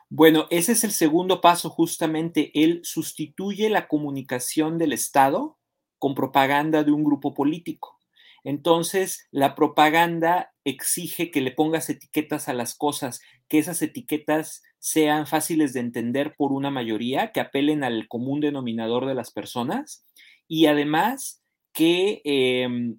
Bueno, 0.09 0.49
ese 0.51 0.73
es 0.73 0.83
el 0.83 0.93
segundo 0.93 1.43
paso, 1.43 1.69
justamente. 1.69 2.51
Él 2.55 2.81
sustituye 2.85 3.69
la 3.69 3.87
comunicación 3.87 4.79
del 4.79 4.95
Estado 4.95 5.60
con 6.01 6.17
propaganda 6.17 6.83
de 6.83 6.91
un 6.91 7.05
grupo 7.05 7.33
político. 7.35 8.01
Entonces, 8.43 9.29
la 9.31 9.55
propaganda 9.55 10.53
exige 10.65 11.31
que 11.31 11.41
le 11.41 11.53
pongas 11.53 11.89
etiquetas 11.89 12.49
a 12.49 12.55
las 12.55 12.75
cosas, 12.75 13.21
que 13.49 13.59
esas 13.59 13.81
etiquetas 13.83 14.63
sean 14.81 15.29
fáciles 15.29 15.73
de 15.75 15.81
entender 15.81 16.35
por 16.37 16.53
una 16.53 16.73
mayoría, 16.73 17.31
que 17.31 17.41
apelen 17.41 17.85
al 17.85 18.09
común 18.09 18.41
denominador 18.41 19.07
de 19.07 19.15
las 19.15 19.31
personas 19.31 20.05
y 20.49 20.67
además 20.67 21.43
que 21.73 22.23
em, 22.25 22.99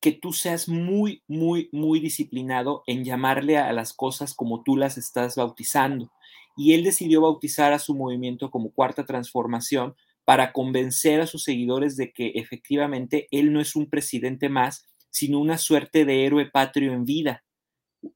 que 0.00 0.12
tú 0.12 0.32
seas 0.32 0.68
muy, 0.68 1.22
muy, 1.26 1.68
muy 1.72 2.00
disciplinado 2.00 2.82
en 2.86 3.04
llamarle 3.04 3.58
a 3.58 3.72
las 3.72 3.92
cosas 3.92 4.34
como 4.34 4.62
tú 4.62 4.76
las 4.76 4.96
estás 4.96 5.36
bautizando. 5.36 6.12
Y 6.56 6.74
él 6.74 6.84
decidió 6.84 7.20
bautizar 7.22 7.72
a 7.72 7.78
su 7.78 7.94
movimiento 7.94 8.50
como 8.50 8.70
cuarta 8.70 9.04
transformación 9.06 9.96
para 10.28 10.52
convencer 10.52 11.22
a 11.22 11.26
sus 11.26 11.42
seguidores 11.42 11.96
de 11.96 12.12
que 12.12 12.32
efectivamente 12.34 13.28
él 13.30 13.50
no 13.50 13.62
es 13.62 13.74
un 13.74 13.88
presidente 13.88 14.50
más, 14.50 14.86
sino 15.08 15.40
una 15.40 15.56
suerte 15.56 16.04
de 16.04 16.26
héroe 16.26 16.50
patrio 16.50 16.92
en 16.92 17.06
vida. 17.06 17.44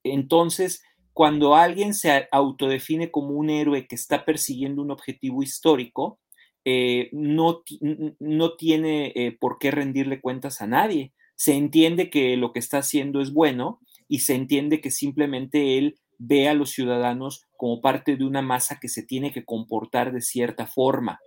Entonces, 0.05 0.83
cuando 1.15 1.57
alguien 1.57 1.95
se 1.95 2.29
autodefine 2.31 3.11
como 3.11 3.31
un 3.31 3.49
héroe 3.49 3.87
que 3.87 3.95
está 3.95 4.27
persiguiendo 4.27 4.83
un 4.83 4.91
objetivo 4.91 5.43
histórico, 5.43 6.21
eh, 6.67 7.09
no, 7.13 7.63
no, 8.21 8.57
tiene 8.57 9.13
eh, 9.15 9.35
por 9.41 9.57
qué 9.59 9.71
rendirle 9.71 10.21
cuentas 10.21 10.61
a 10.61 10.67
nadie 10.67 11.15
se 11.43 11.55
entiende 11.55 12.11
que 12.11 12.37
lo 12.37 12.53
que 12.53 12.61
está 12.61 12.79
haciendo 12.79 13.21
es 13.21 13.33
bueno 13.33 13.81
y 14.07 14.21
se 14.21 14.35
entiende 14.35 14.81
que 14.81 14.93
simplemente 14.93 15.79
él 15.79 15.99
ve 16.19 16.49
a 16.49 16.55
los 16.55 16.71
ciudadanos 16.71 17.47
como 17.57 17.81
parte 17.81 18.17
de 18.17 18.25
una 18.25 18.43
masa 18.43 18.79
que 18.81 18.89
se 18.89 19.03
tiene 19.03 19.33
que 19.33 19.45
comportar 19.45 20.13
de 20.13 20.21
cierta 20.21 20.67
forma. 20.67 21.19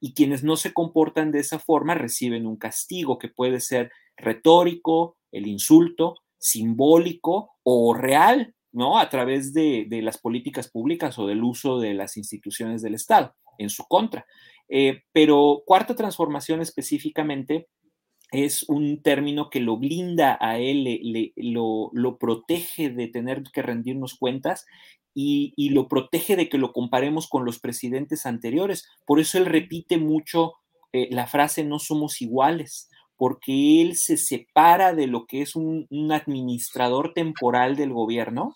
Y 0.00 0.14
quienes 0.14 0.44
no 0.44 0.56
se 0.56 0.72
comportan 0.72 1.32
de 1.32 1.40
esa 1.40 1.58
forma 1.58 1.94
reciben 1.94 2.46
un 2.46 2.56
castigo 2.56 3.18
que 3.18 3.28
puede 3.28 3.60
ser 3.60 3.90
retórico, 4.16 5.16
el 5.32 5.46
insulto, 5.46 6.16
simbólico 6.38 7.52
o 7.62 7.94
real, 7.94 8.54
¿no? 8.72 8.98
A 8.98 9.08
través 9.08 9.54
de, 9.54 9.86
las 10.02 10.18
políticas 10.18 10.68
públicas 10.68 11.18
o 11.18 11.26
del 11.26 11.42
uso 11.42 11.78
de 11.80 11.94
las 11.94 12.16
instituciones 12.16 12.82
del 12.82 12.94
Estado 12.94 13.34
en 13.58 13.70
su 13.70 13.84
contra. 13.84 14.26
Eh, 14.68 15.02
pero 15.12 15.62
cuarta 15.64 15.94
transformación 15.94 16.60
específicamente 16.60 17.68
es 18.32 18.64
un 18.68 19.02
término 19.02 19.50
que 19.50 19.60
lo 19.60 19.76
blinda 19.76 20.36
a 20.40 20.58
él, 20.58 21.32
lo, 21.36 22.18
protege 22.18 22.90
de 22.90 23.08
tener 23.08 23.42
que 23.52 23.62
rendirnos 23.62 24.14
cuentas 24.14 24.66
y, 25.14 25.52
lo 25.70 25.88
protege 25.88 26.36
de 26.36 26.48
que 26.48 26.58
lo 26.58 26.72
comparemos 26.72 27.28
con 27.28 27.44
los 27.44 27.58
presidentes 27.60 28.26
anteriores. 28.26 28.88
Por 29.06 29.20
eso 29.20 29.38
él 29.38 29.46
repite 29.46 29.98
mucho 29.98 30.54
eh, 30.92 31.08
la 31.10 31.26
frase 31.26 31.64
no 31.64 31.78
somos 31.78 32.22
iguales, 32.22 32.88
porque 33.16 33.82
él 33.82 33.96
se 33.96 34.16
separa 34.16 34.94
de 34.94 35.06
lo 35.06 35.26
que 35.26 35.42
es 35.42 35.56
un, 35.56 35.86
un 35.90 36.12
administrador 36.12 37.14
temporal 37.14 37.76
del 37.76 37.92
gobierno 37.92 38.54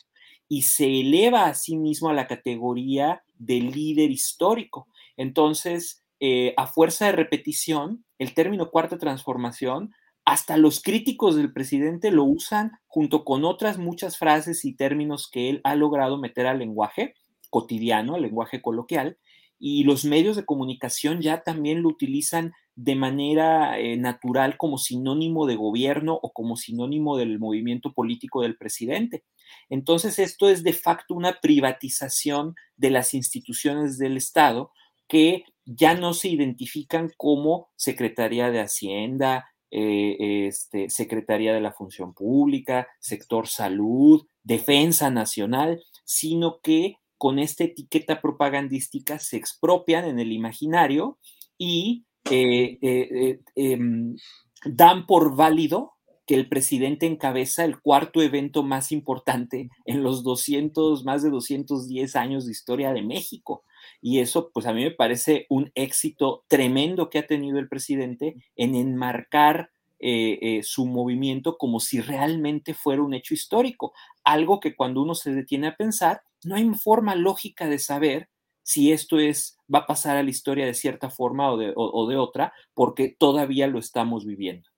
y 0.49 0.63
se 0.63 1.01
eleva 1.01 1.47
a 1.47 1.55
sí 1.55 1.77
mismo 1.77 2.09
a 2.09 2.15
la 2.15 2.27
categoría 2.27 3.23
de 3.39 3.61
líder 3.61 4.11
histórico. 4.11 4.89
Entonces, 5.17 6.05
eh, 6.21 6.55
a 6.57 6.67
fuerza 6.67 7.07
de 7.07 7.13
repetición, 7.13 8.05
el 8.19 8.35
término 8.35 8.71
cuarta 8.71 8.99
transformación, 8.99 9.93
hasta 10.25 10.57
los 10.57 10.83
críticos 10.83 11.37
del 11.37 11.53
presidente 11.53 12.11
lo 12.11 12.25
usan 12.25 12.73
junto 12.87 13.25
con 13.25 13.45
otras 13.45 13.79
muchas 13.79 14.19
frases 14.19 14.65
y 14.65 14.75
términos 14.75 15.29
que 15.31 15.49
él 15.49 15.61
ha 15.65 15.75
logrado 15.75 16.19
meter 16.19 16.47
al 16.47 16.59
lenguaje 16.59 17.15
cotidiano, 17.49 18.15
al 18.15 18.23
lenguaje 18.23 18.61
coloquial, 18.61 19.17
y 19.59 19.85
los 19.85 20.05
medios 20.05 20.37
de 20.37 20.45
comunicación 20.45 21.21
ya 21.21 21.43
también 21.43 21.83
lo 21.83 21.89
utilizan 21.89 22.53
de 22.77 22.95
manera 22.95 23.79
eh, 23.79 23.97
natural 23.97 24.57
como 24.57 24.79
sinónimo 24.79 25.47
de 25.47 25.57
gobierno 25.57 26.19
o 26.23 26.33
como 26.33 26.57
sinónimo 26.57 27.17
del 27.17 27.39
movimiento 27.39 27.93
político 27.93 28.43
del 28.43 28.57
presidente. 28.57 29.25
Entonces, 29.69 30.19
esto 30.19 30.49
es 30.49 30.63
de 30.63 30.75
facto 30.75 31.15
una 31.15 31.41
privatización 31.41 32.55
de 32.77 32.91
las 32.91 33.15
instituciones 33.15 33.99
del 33.99 34.17
Estado 34.17 34.71
que 35.09 35.45
ya 35.71 35.95
no 35.95 36.15
se 36.15 36.29
identifican 36.29 37.13
como 37.19 37.69
Secretaría 37.77 38.51
de 38.51 38.61
Hacienda, 38.61 39.51
eh, 39.71 40.47
este, 40.47 40.89
Secretaría 40.89 41.53
de 41.53 41.61
la 41.61 41.73
Función 41.73 42.15
Pública, 42.15 42.89
Sector 43.01 43.49
Salud, 43.49 44.27
Defensa 44.43 45.11
Nacional, 45.11 45.83
sino 46.05 46.61
que 46.63 46.97
con 47.19 47.39
esta 47.39 47.65
etiqueta 47.65 48.23
propagandística 48.23 49.19
se 49.19 49.37
expropian 49.37 50.07
en 50.07 50.19
el 50.21 50.33
imaginario 50.33 51.19
y 51.59 52.07
eh, 52.31 52.79
eh, 52.81 53.41
em, 53.55 54.17
dan 54.65 55.07
por 55.07 55.37
válido 55.37 55.93
que 56.27 56.35
el 56.35 56.49
presidente 56.49 57.07
encabeza 57.07 57.65
el 57.65 57.81
cuarto 57.81 58.23
evento 58.23 58.63
más 58.63 58.91
importante 58.91 59.69
en 59.85 60.03
los 60.03 60.23
200, 60.23 61.05
más 61.05 61.23
de 61.23 61.31
210 61.31 62.17
años 62.17 62.47
de 62.47 62.53
historia 62.53 62.93
de 62.93 63.03
México. 63.03 63.65
Y 64.01 64.21
eso, 64.21 64.51
pues 64.53 64.67
a 64.67 64.73
mí 64.73 64.85
me 64.85 64.91
parece 64.91 65.47
un 65.49 65.71
éxito 65.75 66.45
tremendo 66.49 67.11
que 67.11 67.19
ha 67.19 67.27
tenido 67.27 67.59
el 67.59 67.69
presidente 67.69 68.37
en 68.57 68.75
enmarcar 68.75 69.71
eh, 70.01 70.39
eh, 70.41 70.63
su 70.63 70.87
movimiento 70.87 71.59
como 71.59 71.81
si 71.81 72.01
realmente 72.01 72.75
fuera 72.75 73.03
un 73.03 73.15
hecho 73.15 73.35
histórico. 73.35 73.93
Algo 74.25 74.61
que 74.61 74.77
cuando 74.77 75.03
uno 75.03 75.15
se 75.15 75.33
detiene 75.33 75.69
a 75.69 75.77
pensar, 75.77 76.23
no 76.45 76.55
hay 76.55 76.69
forma 76.75 77.15
lógica 77.17 77.69
de 77.69 77.79
saber 77.79 78.29
si 78.63 78.93
esto 78.93 79.19
es, 79.19 79.59
va 79.73 79.81
a 79.81 79.87
pasar 79.87 80.17
a 80.17 80.23
la 80.23 80.31
historia 80.31 80.67
de 80.67 80.75
cierta 80.75 81.11
forma 81.11 81.51
o 81.51 81.57
de, 81.57 81.73
o 81.75 82.07
de 82.07 82.17
otra, 82.17 82.53
porque 82.75 83.17
todavía 83.19 83.67
lo 83.67 83.79
estamos 83.79 84.27
viviendo. 84.27 84.69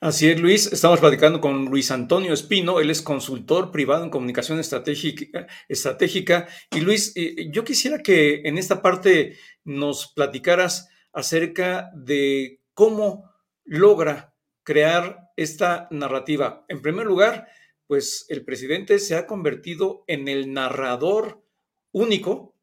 Así 0.00 0.28
es, 0.28 0.40
Luis. 0.40 0.72
Estamos 0.72 1.00
platicando 1.00 1.40
con 1.40 1.66
Luis 1.66 1.90
Antonio 1.90 2.32
Espino. 2.32 2.80
Él 2.80 2.90
es 2.90 3.02
consultor 3.02 3.70
privado 3.70 4.04
en 4.04 4.10
comunicación 4.10 4.58
estratégica. 4.58 5.46
estratégica. 5.68 6.48
Y 6.70 6.80
Luis, 6.80 7.12
eh, 7.16 7.48
yo 7.50 7.64
quisiera 7.64 8.02
que 8.02 8.42
en 8.44 8.58
esta 8.58 8.82
parte 8.82 9.36
nos 9.64 10.12
platicaras 10.12 10.88
acerca 11.12 11.90
de 11.94 12.60
cómo 12.74 13.30
logra 13.64 14.34
crear 14.62 15.30
esta 15.36 15.88
narrativa. 15.90 16.64
En 16.68 16.82
primer 16.82 17.06
lugar, 17.06 17.48
pues 17.86 18.26
el 18.28 18.44
presidente 18.44 18.98
se 18.98 19.16
ha 19.16 19.26
convertido 19.26 20.04
en 20.06 20.28
el 20.28 20.52
narrador 20.52 21.42
único 21.92 22.55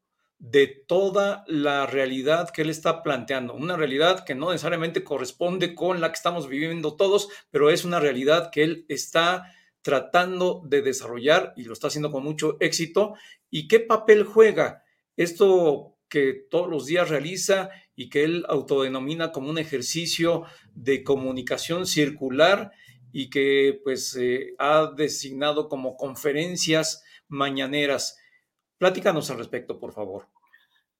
de 0.50 0.66
toda 0.66 1.42
la 1.46 1.86
realidad 1.86 2.50
que 2.50 2.60
él 2.60 2.68
está 2.68 3.02
planteando, 3.02 3.54
una 3.54 3.78
realidad 3.78 4.26
que 4.26 4.34
no 4.34 4.50
necesariamente 4.50 5.02
corresponde 5.02 5.74
con 5.74 6.02
la 6.02 6.08
que 6.08 6.16
estamos 6.16 6.48
viviendo 6.48 6.96
todos, 6.96 7.30
pero 7.50 7.70
es 7.70 7.86
una 7.86 7.98
realidad 7.98 8.50
que 8.50 8.62
él 8.62 8.84
está 8.90 9.50
tratando 9.80 10.60
de 10.66 10.82
desarrollar 10.82 11.54
y 11.56 11.64
lo 11.64 11.72
está 11.72 11.86
haciendo 11.86 12.12
con 12.12 12.24
mucho 12.24 12.58
éxito. 12.60 13.14
¿Y 13.48 13.68
qué 13.68 13.80
papel 13.80 14.24
juega 14.24 14.84
esto 15.16 15.96
que 16.10 16.34
todos 16.50 16.68
los 16.68 16.84
días 16.84 17.08
realiza 17.08 17.70
y 17.96 18.10
que 18.10 18.24
él 18.24 18.44
autodenomina 18.50 19.32
como 19.32 19.48
un 19.48 19.56
ejercicio 19.56 20.44
de 20.74 21.04
comunicación 21.04 21.86
circular 21.86 22.72
y 23.12 23.30
que 23.30 23.80
pues 23.82 24.14
eh, 24.20 24.54
ha 24.58 24.92
designado 24.94 25.70
como 25.70 25.96
conferencias 25.96 27.02
mañaneras. 27.28 28.18
Platícanos 28.76 29.30
al 29.30 29.38
respecto, 29.38 29.78
por 29.80 29.92
favor. 29.92 30.33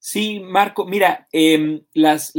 Sí, 0.07 0.39
Marco, 0.39 0.85
mira, 0.85 1.29
em, 1.33 1.81
las, 1.95 2.35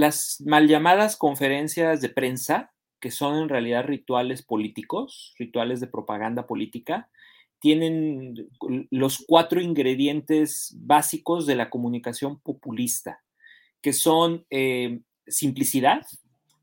mal 0.45 0.67
llamadas 0.67 1.17
conferencias 1.17 1.99
de 1.99 2.09
prensa, 2.09 2.71
que 2.99 3.09
son 3.09 3.41
en 3.41 3.49
realidad 3.49 3.85
rituales 3.85 4.43
políticos, 4.43 5.33
rituales 5.39 5.79
de 5.79 5.87
propaganda 5.87 6.45
política, 6.45 7.09
tienen 7.57 8.47
los 8.91 9.25
cuatro 9.27 9.61
ingredientes 9.61 10.75
básicos 10.77 11.47
de 11.47 11.55
la 11.55 11.71
comunicación 11.71 12.39
populista, 12.39 13.23
que 13.81 13.93
son 13.93 14.45
eh, 14.51 14.99
simplicidad, 15.25 16.05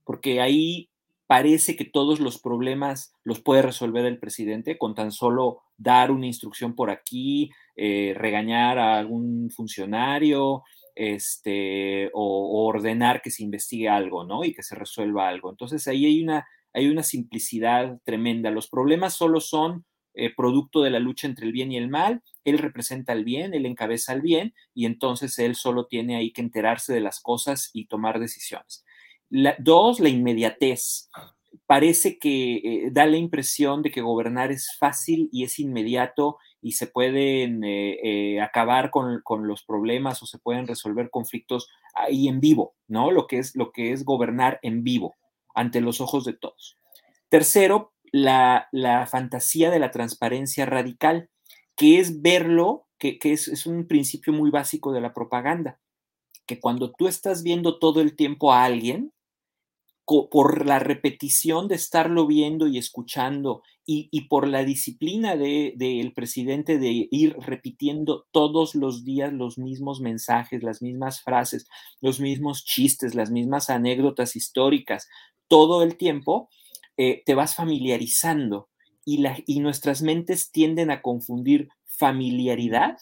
porque 0.05 0.41
ahí 0.41 0.89
parece 1.27 1.75
que 1.75 1.85
todos 1.85 2.21
los 2.21 2.39
problemas 2.39 3.13
los 3.25 3.41
puede 3.41 3.63
resolver 3.63 4.05
el 4.05 4.21
presidente 4.21 4.79
con 4.79 4.95
tan 4.95 5.11
solo 5.11 5.63
dar 5.77 6.13
una 6.13 6.27
instrucción 6.27 6.77
por 6.77 6.91
aquí, 6.91 7.51
eh, 7.75 8.15
regañar 8.17 8.79
a 8.79 8.99
algún 9.01 9.51
funcionario, 9.51 10.63
este, 10.95 12.11
o, 12.13 12.67
ordenar 12.67 13.23
que 13.23 13.31
se 13.31 13.43
investigue 13.43 13.89
algo, 13.89 14.25
¿no? 14.25 14.45
Y 14.45 14.55
que 14.55 14.63
se 14.63 14.75
resuelva 14.75 15.29
algo. 15.29 15.51
Entonces 15.51 15.87
ahí 15.89 16.07
hay 16.07 16.23
una, 16.23 16.47
hay 16.73 16.89
una 16.89 17.03
simplicidad 17.03 17.99
tremenda. 18.05 18.51
Los 18.51 18.69
problemas 18.69 19.15
solo 19.15 19.41
son 19.41 19.85
eh, 20.15 20.35
producto 20.35 20.83
de 20.83 20.91
la 20.91 20.99
lucha 20.99 21.27
entre 21.27 21.47
el 21.47 21.53
bien 21.53 21.73
y 21.73 21.79
el 21.79 21.89
mal. 21.89 22.23
Él 22.45 22.59
representa 22.59 23.13
el 23.13 23.25
bien, 23.25 23.55
él 23.55 23.67
encabeza 23.67 24.13
el 24.13 24.21
bien 24.21 24.55
y 24.75 24.87
entonces 24.87 25.39
él 25.39 25.55
solo 25.55 25.87
tiene 25.87 26.17
ahí 26.17 26.33
que 26.33 26.43
enterarse 26.43 26.93
de 26.93 27.01
las 27.01 27.21
cosas 27.21 27.71
y 27.73 27.87
tomar 27.87 28.21
decisiones. 28.21 28.85
dos, 29.59 30.01
la 30.01 30.09
inmediatez. 30.11 31.09
Parece 31.67 32.19
que 32.19 32.57
eh, 32.57 32.91
da 32.93 33.07
la 33.07 33.17
impresión 33.17 33.83
de 33.83 33.91
que 33.91 34.01
gobernar 34.03 34.53
es 34.53 34.77
fácil 34.79 35.29
y 35.33 35.45
es 35.45 35.59
inmediato 35.59 36.39
y 36.63 36.73
se 36.73 36.87
pueden 36.87 37.63
eh, 37.65 38.41
acabar 38.41 38.91
con, 38.91 39.21
con, 39.23 39.47
los 39.47 39.65
problemas 39.65 40.23
o 40.23 40.27
se 40.27 40.39
pueden 40.39 40.67
resolver 40.67 41.11
conflictos 41.11 41.69
ahí 41.95 42.29
en 42.29 42.41
vivo, 42.41 42.75
¿no? 42.89 43.11
Lo 43.11 43.27
que 43.27 43.39
es, 43.39 43.55
lo 43.57 43.73
que 43.73 43.93
es 43.93 44.05
gobernar 44.05 44.59
en 44.63 44.85
vivo 44.85 45.17
ante 45.55 45.81
los 45.81 46.01
ojos 46.01 46.25
de 46.25 46.33
todos. 46.33 46.77
Tercero, 47.29 47.93
la, 48.13 49.09
fantasía 49.11 49.71
de 49.71 49.79
la 49.79 49.91
transparencia 49.91 50.67
radical, 50.67 51.31
que 51.77 51.99
es 51.99 52.23
verlo, 52.23 52.87
que, 52.99 53.19
es, 53.23 53.67
un 53.67 53.87
principio 53.87 54.33
muy 54.33 54.51
básico 54.51 54.93
de 54.93 55.01
la 55.01 55.13
propaganda, 55.13 55.81
que 56.47 56.61
cuando 56.61 56.93
tú 56.93 57.09
estás 57.09 57.43
viendo 57.43 57.79
todo 57.79 58.01
el 58.01 58.15
tiempo 58.15 58.53
a 58.53 58.65
alguien, 58.65 59.13
por 60.05 60.67
la 60.67 60.79
repetición 60.79 61.69
de 61.69 61.77
estarlo 61.77 62.27
viendo 62.27 62.67
y 62.67 62.79
escuchando 62.79 63.63
y, 63.85 64.29
por 64.29 64.47
la 64.47 64.65
disciplina 64.65 65.37
del 65.37 65.77
de, 65.77 66.13
presidente 66.15 66.79
de 66.79 67.09
ir 67.11 67.37
repitiendo 67.39 68.27
todos 68.31 68.75
los 68.75 69.05
días 69.05 69.33
los 69.33 69.59
mismos 69.59 70.01
mensajes, 70.01 70.63
las 70.63 70.83
mismas 70.83 71.23
frases, 71.23 71.67
los 72.01 72.21
mismos 72.21 72.65
chistes, 72.65 73.15
las 73.15 73.31
mismas 73.31 73.71
anécdotas 73.71 74.37
históricas, 74.37 75.09
todo 75.49 75.83
el 75.83 75.97
tiempo, 75.97 76.49
eh, 76.97 77.23
te 77.25 77.35
vas 77.35 77.55
familiarizando 77.55 78.69
y, 79.05 79.25
y 79.47 79.61
nuestras 79.61 80.03
mentes 80.03 80.51
tienden 80.51 80.91
a 80.91 81.03
confundir 81.03 81.69
familiaridad 81.85 82.99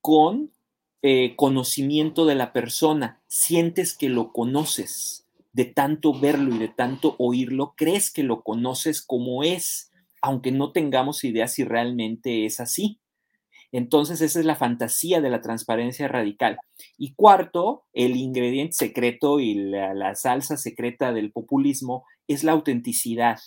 con 0.00 0.52
eh, 1.02 1.34
conocimiento 1.36 2.26
de 2.26 2.34
la 2.34 2.52
persona. 2.52 3.22
Sientes 3.28 3.96
que 3.96 4.08
lo 4.08 4.32
conoces 4.32 5.27
de 5.58 5.64
tanto 5.64 6.16
verlo 6.16 6.54
y 6.54 6.58
de 6.60 6.68
tanto 6.68 7.16
oírlo, 7.18 7.74
crees 7.76 8.12
que 8.12 8.22
lo 8.22 8.44
conoces 8.44 9.02
como 9.02 9.42
es, 9.42 9.90
aunque 10.22 10.52
no 10.52 10.70
tengamos 10.70 11.24
idea 11.24 11.48
si 11.48 11.64
realmente 11.64 12.46
es 12.46 12.60
así. 12.60 13.00
Entonces, 13.72 14.20
esa 14.20 14.38
es 14.38 14.46
la 14.46 14.54
fantasía 14.54 15.20
de 15.20 15.30
la 15.30 15.40
transparencia 15.40 16.06
radical. 16.06 16.58
Y 16.96 17.14
cuarto, 17.14 17.86
el 17.92 18.14
ingrediente 18.14 18.74
secreto 18.74 19.40
y 19.40 19.54
la, 19.54 20.14
salsa 20.14 20.56
secreta 20.56 21.12
del 21.12 21.32
populismo 21.32 22.04
es 22.28 22.44
la 22.44 22.52
autenticidad. 22.52 23.40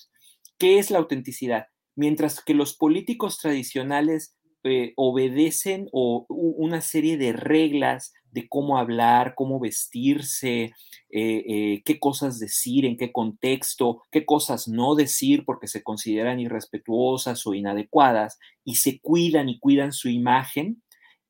¿Qué 0.58 0.80
es 0.80 0.92
la 0.92 1.00
autenticidad? 1.00 1.68
Mientras 1.96 2.44
que 2.44 2.54
los 2.54 2.76
políticos 2.76 3.38
tradicionales 3.38 4.36
eh, 4.64 4.94
obedecen 4.96 5.88
o, 5.92 6.26
una 6.30 6.82
serie 6.82 7.18
de 7.18 7.34
reglas 7.34 8.14
de 8.32 8.48
cómo 8.48 8.78
hablar, 8.78 9.34
cómo 9.36 9.60
vestirse, 9.60 10.74
eh, 11.10 11.44
eh, 11.48 11.82
qué 11.84 12.00
cosas 12.00 12.40
decir, 12.40 12.86
en 12.86 12.96
qué 12.96 13.12
contexto, 13.12 14.04
qué 14.12 14.26
cosas 14.26 14.68
no 14.68 14.96
decir 14.96 15.46
porque 15.46 15.68
se 15.68 15.84
consideran 15.84 16.40
irrespetuosas 16.40 17.46
o 17.48 17.54
inadecuadas 17.54 18.38
y 18.64 18.76
se 18.76 19.00
cuidan 19.02 19.50
y 19.50 19.60
cuidan 19.60 19.92
su 19.94 20.10
imagen, 20.10 20.84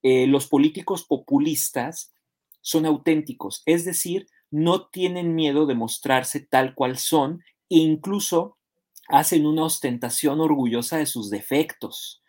los 0.03 0.47
políticos 0.47 1.05
populistas 1.05 2.11
son 2.61 2.87
auténticos, 2.87 3.61
es 3.67 3.85
decir, 3.85 4.25
no 4.49 4.87
tienen 4.87 5.35
miedo 5.35 5.67
de 5.67 5.75
mostrarse 5.75 6.39
tal 6.39 6.73
cual 6.73 6.97
son 6.97 7.43
e 7.69 7.77
incluso 7.77 8.57
hacen 9.07 9.45
una 9.45 9.65
ostentación 9.65 10.41
orgullosa 10.41 10.97
de 10.97 11.05
sus 11.05 11.29
defectos. 11.29 12.20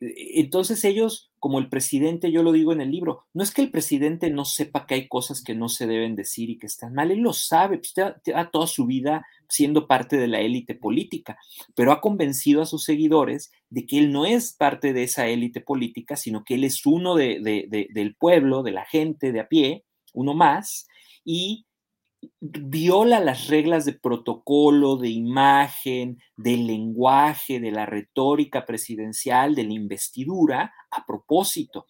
Entonces 0.00 0.84
ellos 0.84 1.30
como 1.38 1.58
el 1.58 1.68
presidente, 1.68 2.32
yo 2.32 2.42
lo 2.42 2.52
digo 2.52 2.72
en 2.72 2.80
el 2.80 2.90
libro, 2.90 3.24
no 3.34 3.42
es 3.42 3.50
que 3.50 3.60
el 3.60 3.70
presidente 3.70 4.30
no 4.30 4.46
sepa 4.46 4.86
que 4.86 4.94
hay 4.94 5.08
cosas 5.08 5.42
que 5.42 5.54
no 5.54 5.68
se 5.68 5.86
deben 5.86 6.16
decir 6.16 6.48
y 6.48 6.58
que 6.58 6.66
están 6.66 6.94
mal, 6.94 7.10
él 7.10 7.18
lo 7.18 7.34
sabe, 7.34 7.78
pues 7.78 7.94
ha 8.34 8.50
toda 8.50 8.66
su 8.66 8.86
vida 8.86 9.26
siendo 9.48 9.86
parte 9.86 10.16
de 10.16 10.26
la 10.26 10.40
élite 10.40 10.74
política, 10.74 11.36
pero 11.74 11.92
ha 11.92 12.00
convencido 12.00 12.62
a 12.62 12.66
sus 12.66 12.84
seguidores 12.84 13.52
de 13.68 13.84
que 13.84 13.98
él 13.98 14.10
no 14.10 14.24
es 14.24 14.54
parte 14.54 14.92
de 14.92 15.02
esa 15.02 15.26
élite 15.26 15.60
política, 15.60 16.16
sino 16.16 16.44
que 16.44 16.54
él 16.54 16.64
es 16.64 16.86
uno 16.86 17.14
del 17.14 18.16
pueblo, 18.18 18.62
de 18.62 18.72
la 18.72 18.86
gente 18.86 19.32
de 19.32 19.40
a 19.40 19.48
pie, 19.48 19.84
uno 20.14 20.32
más, 20.32 20.86
y 21.24 21.66
viola 22.40 23.20
las 23.20 23.48
reglas 23.48 23.84
de 23.84 23.94
protocolo, 23.94 24.96
de 24.96 25.08
imagen, 25.08 26.18
del 26.36 26.66
lenguaje, 26.66 27.60
de 27.60 27.70
la 27.70 27.86
retórica 27.86 28.66
presidencial, 28.66 29.54
de 29.54 29.64
la 29.64 29.72
investidura, 29.72 30.72
a 30.90 31.04
propósito. 31.06 31.86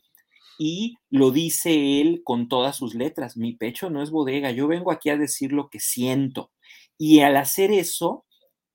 Y 0.58 0.96
lo 1.10 1.30
dice 1.30 2.00
él 2.00 2.22
con 2.24 2.48
todas 2.48 2.76
sus 2.76 2.94
letras, 2.94 3.36
mi 3.36 3.54
pecho 3.56 3.90
no 3.90 4.02
es 4.02 4.10
bodega, 4.10 4.50
yo 4.50 4.68
vengo 4.68 4.92
aquí 4.92 5.10
a 5.10 5.16
decir 5.16 5.52
lo 5.52 5.68
que 5.68 5.80
siento. 5.80 6.52
Y 6.96 7.20
al 7.20 7.36
hacer 7.36 7.72
eso, 7.72 8.24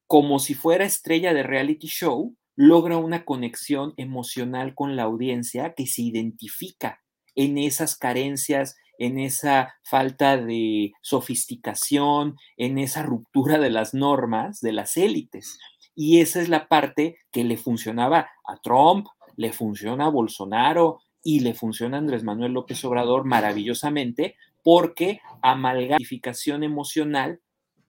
como 0.08 0.40
si 0.40 0.54
fuera 0.54 0.86
estrella 0.86 1.34
de 1.34 1.44
reality 1.44 1.88
show, 1.88 2.36
logra 2.56 2.98
una 2.98 3.24
conexión 3.24 3.94
emocional 3.96 4.76
con 4.76 4.98
la 4.98 5.04
audiencia 5.04 5.74
que 5.76 5.88
se 5.88 6.02
identifica 6.02 7.02
en 7.36 7.58
esas 7.58 7.96
carencias, 7.96 8.76
en 9.00 9.18
esa 9.18 9.74
falta 9.82 10.38
de 10.38 10.92
sofisticación, 11.02 12.36
en 12.58 12.78
esa 12.78 13.02
ruptura 13.02 13.58
de 13.58 13.70
las 13.70 13.94
normas 13.94 14.60
de 14.60 14.74
las 14.74 14.98
élites. 14.98 15.58
Y 15.96 16.20
esa 16.20 16.42
es 16.42 16.50
la 16.50 16.68
parte 16.68 17.18
que 17.32 17.44
le 17.44 17.58
funcionaba 17.58 18.30
a 18.46 18.58
Trump, 18.62 19.08
le 19.38 19.54
funciona 19.54 20.06
a 20.06 20.10
Bolsonaro 20.10 21.00
y 21.24 21.40
le 21.40 21.54
funciona 21.54 21.98
a 21.98 22.02
Andrés 22.02 22.24
Manuel 22.24 22.52
López 22.52 22.84
Obrador 22.84 23.26
maravillosamente 23.26 24.36
porque 24.64 25.22
amalgamificación 25.42 26.64
emocional 26.64 27.40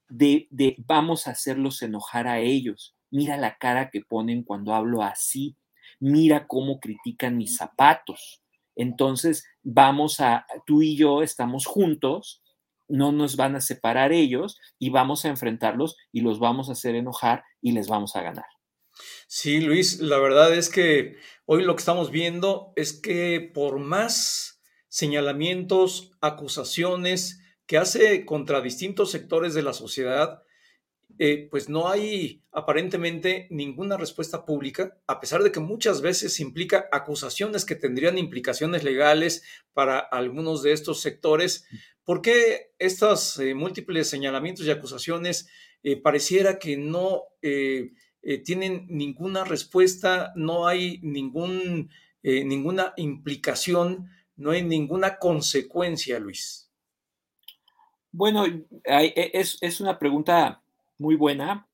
de, 0.08 0.46
de 0.50 0.76
vamos 0.86 1.26
a 1.26 1.32
hacerlos 1.32 1.82
enojar 1.82 2.28
a 2.28 2.38
ellos. 2.38 2.94
Mira 3.10 3.36
la 3.36 3.58
cara 3.58 3.90
que 3.90 4.00
ponen 4.00 4.44
cuando 4.44 4.74
hablo 4.74 5.02
así. 5.02 5.56
Mira 5.98 6.46
cómo 6.46 6.78
critican 6.78 7.36
mis 7.36 7.56
zapatos. 7.56 8.40
Entonces, 8.80 9.44
vamos 9.62 10.20
a, 10.20 10.46
tú 10.64 10.80
y 10.80 10.96
yo 10.96 11.22
estamos 11.22 11.66
juntos, 11.66 12.42
no 12.88 13.12
nos 13.12 13.36
van 13.36 13.54
a 13.54 13.60
separar 13.60 14.10
ellos 14.10 14.58
y 14.78 14.88
vamos 14.88 15.24
a 15.24 15.28
enfrentarlos 15.28 15.96
y 16.12 16.22
los 16.22 16.38
vamos 16.38 16.70
a 16.70 16.72
hacer 16.72 16.94
enojar 16.94 17.44
y 17.60 17.72
les 17.72 17.88
vamos 17.88 18.16
a 18.16 18.22
ganar. 18.22 18.46
Sí, 19.26 19.60
Luis, 19.60 20.00
la 20.00 20.16
verdad 20.16 20.54
es 20.54 20.70
que 20.70 21.16
hoy 21.44 21.62
lo 21.62 21.76
que 21.76 21.80
estamos 21.80 22.10
viendo 22.10 22.72
es 22.74 22.98
que 22.98 23.50
por 23.52 23.78
más 23.78 24.62
señalamientos, 24.88 26.12
acusaciones 26.22 27.42
que 27.66 27.76
hace 27.76 28.24
contra 28.24 28.62
distintos 28.62 29.10
sectores 29.10 29.52
de 29.52 29.62
la 29.62 29.74
sociedad, 29.74 30.42
eh, 31.22 31.48
pues 31.50 31.68
no 31.68 31.90
hay 31.90 32.42
aparentemente 32.50 33.46
ninguna 33.50 33.98
respuesta 33.98 34.46
pública, 34.46 34.98
a 35.06 35.20
pesar 35.20 35.42
de 35.42 35.52
que 35.52 35.60
muchas 35.60 36.00
veces 36.00 36.40
implica 36.40 36.88
acusaciones 36.90 37.66
que 37.66 37.74
tendrían 37.74 38.16
implicaciones 38.16 38.84
legales 38.84 39.44
para 39.74 39.98
algunos 39.98 40.62
de 40.62 40.72
estos 40.72 41.02
sectores. 41.02 41.66
¿Por 42.04 42.22
qué 42.22 42.72
estos 42.78 43.38
eh, 43.38 43.54
múltiples 43.54 44.08
señalamientos 44.08 44.64
y 44.64 44.70
acusaciones 44.70 45.46
eh, 45.82 46.00
pareciera 46.00 46.58
que 46.58 46.78
no 46.78 47.24
tienen 48.44 48.86
ninguna 48.88 49.44
respuesta, 49.44 50.32
no 50.36 50.66
hay 50.66 51.00
ningún, 51.02 51.90
ninguna 52.22 52.92
implicación, 52.96 54.10
no 54.36 54.52
hay 54.52 54.62
ninguna 54.62 55.18
consecuencia, 55.18 56.18
Luis? 56.18 56.70
Bueno, 58.12 58.44
e, 58.46 59.30
es, 59.34 59.80
una 59.80 59.98
pregunta 59.98 60.62
muy 61.00 61.16
buena. 61.16 61.66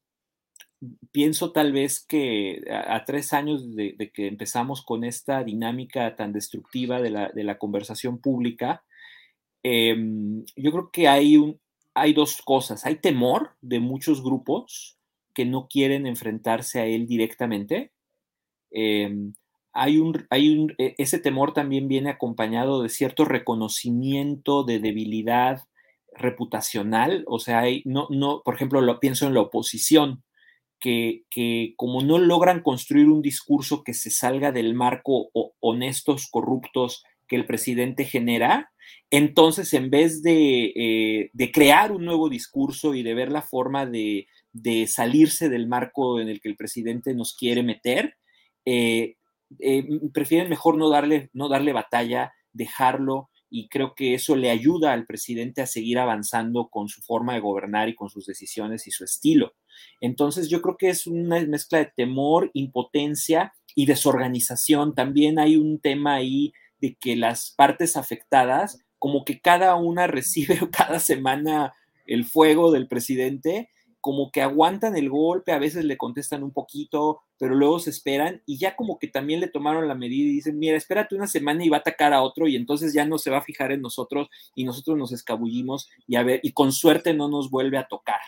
Pienso 1.11 1.53
tal 1.53 1.73
vez 1.73 2.05
que 2.07 2.63
a, 2.71 3.05
tres 3.05 3.33
años 3.33 3.75
de, 3.75 3.97
que 4.15 4.29
empezamos 4.29 4.83
con 4.83 5.05
esta 5.05 5.43
dinámica 5.43 6.15
tan 6.17 6.33
destructiva 6.33 7.01
de 7.01 7.11
la, 7.11 7.59
conversación 7.59 8.19
pública, 8.19 8.85
em, 9.63 10.45
yo 10.55 10.71
creo 10.71 10.91
que 10.91 11.09
hay, 11.09 11.37
un, 11.37 11.61
hay 11.95 12.15
dos 12.15 12.41
cosas. 12.43 12.87
Hay 12.87 12.97
temor 12.97 13.57
de 13.61 13.81
muchos 13.81 14.23
grupos 14.23 14.97
que 15.35 15.45
no 15.45 15.67
quieren 15.69 16.07
enfrentarse 16.07 16.81
a 16.81 16.87
él 16.87 17.07
directamente. 17.07 17.91
Em, 18.71 19.35
hay 19.73 19.99
un, 19.99 20.27
hay 20.31 20.51
un, 20.51 20.75
e, 20.79 20.95
ese 20.99 21.19
temor 21.19 21.53
también 21.53 21.89
viene 21.89 22.11
acompañado 22.11 22.83
de 22.83 22.91
cierto 22.91 23.25
reconocimiento 23.25 24.63
de 24.63 24.79
debilidad 24.79 25.63
reputacional, 26.17 27.25
o 27.27 27.39
sea, 27.39 27.61
hay, 27.61 27.83
no, 27.85 28.09
por 28.45 28.55
ejemplo, 28.55 28.81
lo 28.81 29.01
pienso 29.01 29.27
en 29.27 29.35
la 29.35 29.41
oposición, 29.41 30.23
que, 30.79 31.75
como 31.77 32.03
no 32.03 32.19
logran 32.19 32.63
construir 32.63 33.09
un 33.09 33.23
discurso 33.23 33.83
que 33.83 33.95
se 33.95 34.11
salga 34.11 34.53
del 34.53 34.75
marco 34.75 35.31
honestos, 35.61 36.29
corruptos 36.31 37.03
que 37.27 37.37
el 37.37 37.47
presidente 37.47 38.05
genera, 38.05 38.71
entonces 39.11 39.73
en 39.75 39.91
vez 39.91 40.23
de, 40.23 40.73
eh, 40.77 41.51
crear 41.53 41.93
un 41.93 42.05
nuevo 42.05 42.29
discurso 42.29 42.95
y 42.95 43.03
de 43.03 43.15
ver 43.15 43.33
la 43.33 43.43
forma 43.43 43.85
de, 43.87 44.29
de, 44.53 44.87
salirse 44.87 45.49
del 45.49 45.67
marco 45.67 46.21
en 46.21 46.29
el 46.29 46.41
que 46.41 46.49
el 46.49 46.57
presidente 46.57 47.15
nos 47.15 47.35
quiere 47.35 47.63
meter, 47.63 48.15
eh, 48.65 49.17
eh, 49.61 49.87
prefieren 50.13 50.49
mejor 50.49 50.77
no 50.77 50.89
darle, 50.89 51.31
no 51.33 51.49
darle 51.49 51.73
batalla, 51.73 52.33
dejarlo 52.53 53.31
y 53.49 53.69
creo 53.69 53.95
que 53.95 54.15
eso 54.15 54.37
le 54.37 54.51
ayuda 54.51 54.93
al 54.93 55.07
presidente 55.07 55.63
a 55.63 55.67
seguir 55.67 55.99
avanzando 55.99 56.69
con 56.69 56.89
su 56.89 57.01
forma 57.03 57.35
de 57.35 57.41
gobernar 57.41 57.89
y 57.89 57.95
con 57.95 58.11
sus 58.11 58.27
decisiones 58.27 58.87
y 58.87 58.91
su 58.91 59.05
estilo. 59.05 59.55
Entonces 60.01 60.49
yo 60.49 60.63
creo 60.63 60.77
que 60.77 60.89
es 60.89 61.07
una 61.07 61.41
mezcla 61.47 61.79
de 61.79 61.93
temor, 61.97 62.51
impotencia 62.55 63.53
y 63.75 63.87
desorganización. 63.87 64.95
También 64.95 65.39
hay 65.39 65.57
un 65.57 65.81
tema 65.81 66.15
ahí 66.15 66.53
de 66.81 66.97
que 66.97 67.17
las 67.17 67.53
partes 67.57 67.97
afectadas, 67.97 68.81
como 68.99 69.25
que 69.25 69.41
cada 69.41 69.75
una 69.77 70.07
recibe 70.07 70.59
cada 70.71 70.99
semana 70.99 71.75
el 72.07 72.25
fuego 72.25 72.73
del 72.73 72.89
presidente 72.89 73.71
como 74.07 74.31
que 74.31 74.41
aguantan 74.41 74.97
el 74.97 75.11
golpe, 75.11 75.51
a 75.51 75.59
veces 75.59 75.85
le 75.85 75.97
contestan 75.97 76.45
un 76.45 76.53
poquito, 76.53 77.23
pero 77.39 77.55
luego 77.55 77.79
se 77.79 77.91
esperan 77.91 78.43
y 78.47 78.59
ya 78.59 78.77
como 78.77 78.99
que 78.99 79.09
también 79.09 79.41
le 79.41 79.49
tomaron 79.49 79.89
la 79.89 79.95
medida 79.95 80.29
y 80.29 80.35
dicen, 80.35 80.59
mira, 80.59 80.77
espérate 80.77 81.15
una 81.15 81.27
semana 81.27 81.65
y 81.65 81.69
va 81.69 81.79
a 81.79 81.81
atacar 81.81 82.13
a 82.13 82.23
otro 82.23 82.49
y 82.49 82.57
entonces 82.57 82.93
ya 82.93 83.05
no 83.05 83.19
se 83.19 83.31
va 83.31 83.39
a 83.39 83.43
fijar 83.43 83.73
en 83.73 83.83
nosotros 83.83 84.29
y 84.55 84.65
nosotros 84.65 84.97
nos 84.97 85.13
escabullimos 85.13 85.89
y 86.07 86.17
a 86.17 86.23
ver, 86.23 86.41
y 86.43 86.53
con 86.53 86.73
suerte 86.73 87.15
no 87.15 87.29
nos 87.29 87.51
vuelve 87.51 87.79
a 87.79 87.89
tocar. 87.89 88.21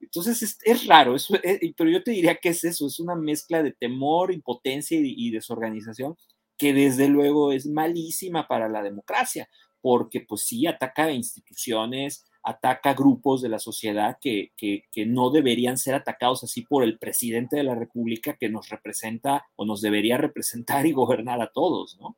Entonces 0.00 0.58
es, 0.62 0.86
raro, 0.86 1.14
eh, 1.44 1.72
pero 1.76 1.88
yo 1.88 2.02
te 2.02 2.10
diría 2.10 2.34
que 2.34 2.48
es 2.48 2.64
eso, 2.64 2.86
es 2.86 2.98
una 2.98 3.14
mezcla 3.14 3.62
de 3.62 3.72
temor, 3.72 4.32
impotencia 4.32 4.98
y, 4.98 5.14
y 5.16 5.30
desorganización 5.30 6.16
que 6.58 6.72
desde 6.72 7.08
luego 7.08 7.52
es 7.52 7.66
malísima 7.66 8.46
para 8.46 8.68
la 8.68 8.82
democracia, 8.82 9.48
porque 9.80 10.20
pues 10.20 10.42
sí 10.42 10.66
ataca 10.66 11.04
a 11.04 11.12
instituciones, 11.12 12.24
ataca 12.42 12.94
grupos 12.94 13.42
de 13.42 13.48
la 13.48 13.58
sociedad 13.58 14.18
que, 14.20 14.52
que, 14.56 15.06
no 15.06 15.30
deberían 15.30 15.78
ser 15.78 15.94
atacados 15.94 16.44
así 16.44 16.62
por 16.62 16.84
el 16.84 16.98
presidente 16.98 17.56
de 17.56 17.64
la 17.64 17.74
República 17.74 18.36
que 18.36 18.48
nos 18.48 18.68
representa 18.68 19.46
o 19.56 19.64
nos 19.64 19.80
debería 19.80 20.16
representar 20.16 20.86
y 20.86 20.92
gobernar 20.92 21.40
a 21.40 21.50
todos, 21.52 21.98
¿no? 22.00 22.16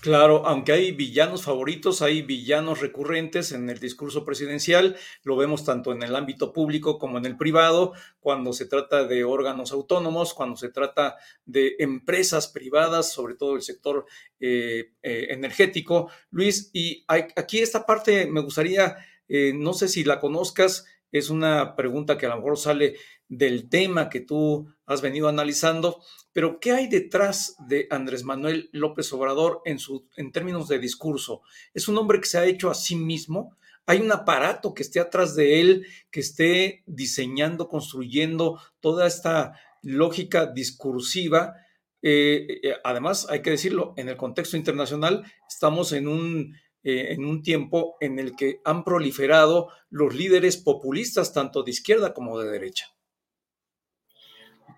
Claro, 0.00 0.46
aunque 0.46 0.72
hay 0.72 0.92
villanos 0.92 1.42
favoritos, 1.44 2.02
hay 2.02 2.22
villanos 2.22 2.80
recurrentes 2.80 3.52
en 3.52 3.68
el 3.70 3.80
discurso 3.80 4.24
presidencial, 4.24 4.96
lo 5.24 5.36
vemos 5.36 5.64
tanto 5.64 5.92
en 5.92 6.02
el 6.02 6.14
ámbito 6.14 6.52
público 6.52 6.98
como 6.98 7.18
en 7.18 7.24
el 7.24 7.36
privado, 7.36 7.92
cuando 8.20 8.52
se 8.52 8.66
trata 8.66 9.04
de 9.04 9.24
órganos 9.24 9.72
autónomos, 9.72 10.34
cuando 10.34 10.56
se 10.56 10.68
trata 10.68 11.16
de 11.44 11.74
empresas 11.78 12.48
privadas, 12.48 13.12
sobre 13.12 13.34
todo 13.34 13.56
el 13.56 13.62
sector 13.62 14.06
eh, 14.38 14.92
eh, 15.02 15.26
energético. 15.30 16.10
Luis, 16.30 16.70
y 16.72 17.04
aquí 17.08 17.60
esta 17.60 17.84
parte 17.86 18.26
me 18.26 18.42
gustaría 18.42 18.96
eh, 19.28 19.52
no 19.54 19.72
sé 19.72 19.88
si 19.88 20.04
la 20.04 20.20
conozcas, 20.20 20.86
es 21.14 21.30
una 21.30 21.76
pregunta 21.76 22.18
que 22.18 22.26
a 22.26 22.30
lo 22.30 22.36
mejor 22.36 22.58
sale 22.58 22.96
del 23.28 23.68
tema 23.68 24.08
que 24.08 24.20
tú 24.20 24.68
has 24.84 25.00
venido 25.00 25.28
analizando, 25.28 26.02
pero 26.32 26.58
¿qué 26.58 26.72
hay 26.72 26.88
detrás 26.88 27.56
de 27.68 27.86
Andrés 27.90 28.24
Manuel 28.24 28.68
López 28.72 29.12
Obrador 29.12 29.62
en, 29.64 29.78
su, 29.78 30.08
en 30.16 30.32
términos 30.32 30.66
de 30.66 30.80
discurso? 30.80 31.42
¿Es 31.72 31.86
un 31.86 31.96
hombre 31.98 32.20
que 32.20 32.26
se 32.26 32.38
ha 32.38 32.44
hecho 32.46 32.68
a 32.68 32.74
sí 32.74 32.96
mismo? 32.96 33.56
¿Hay 33.86 34.00
un 34.00 34.10
aparato 34.10 34.74
que 34.74 34.82
esté 34.82 34.98
atrás 34.98 35.36
de 35.36 35.60
él, 35.60 35.86
que 36.10 36.20
esté 36.20 36.82
diseñando, 36.86 37.68
construyendo 37.68 38.60
toda 38.80 39.06
esta 39.06 39.52
lógica 39.82 40.46
discursiva? 40.46 41.54
Eh, 42.02 42.60
eh, 42.62 42.74
además, 42.82 43.28
hay 43.30 43.40
que 43.40 43.50
decirlo, 43.50 43.94
en 43.96 44.08
el 44.08 44.16
contexto 44.16 44.56
internacional 44.56 45.24
estamos 45.48 45.92
en 45.92 46.08
un 46.08 46.56
eh, 46.84 47.12
en 47.12 47.24
un 47.24 47.42
tiempo 47.42 47.96
en 48.00 48.18
el 48.18 48.36
que 48.36 48.60
han 48.64 48.84
proliferado 48.84 49.70
los 49.88 50.14
líderes 50.14 50.58
populistas, 50.58 51.32
tanto 51.32 51.62
de 51.62 51.70
izquierda 51.70 52.12
como 52.12 52.38
de 52.38 52.50
derecha. 52.50 52.94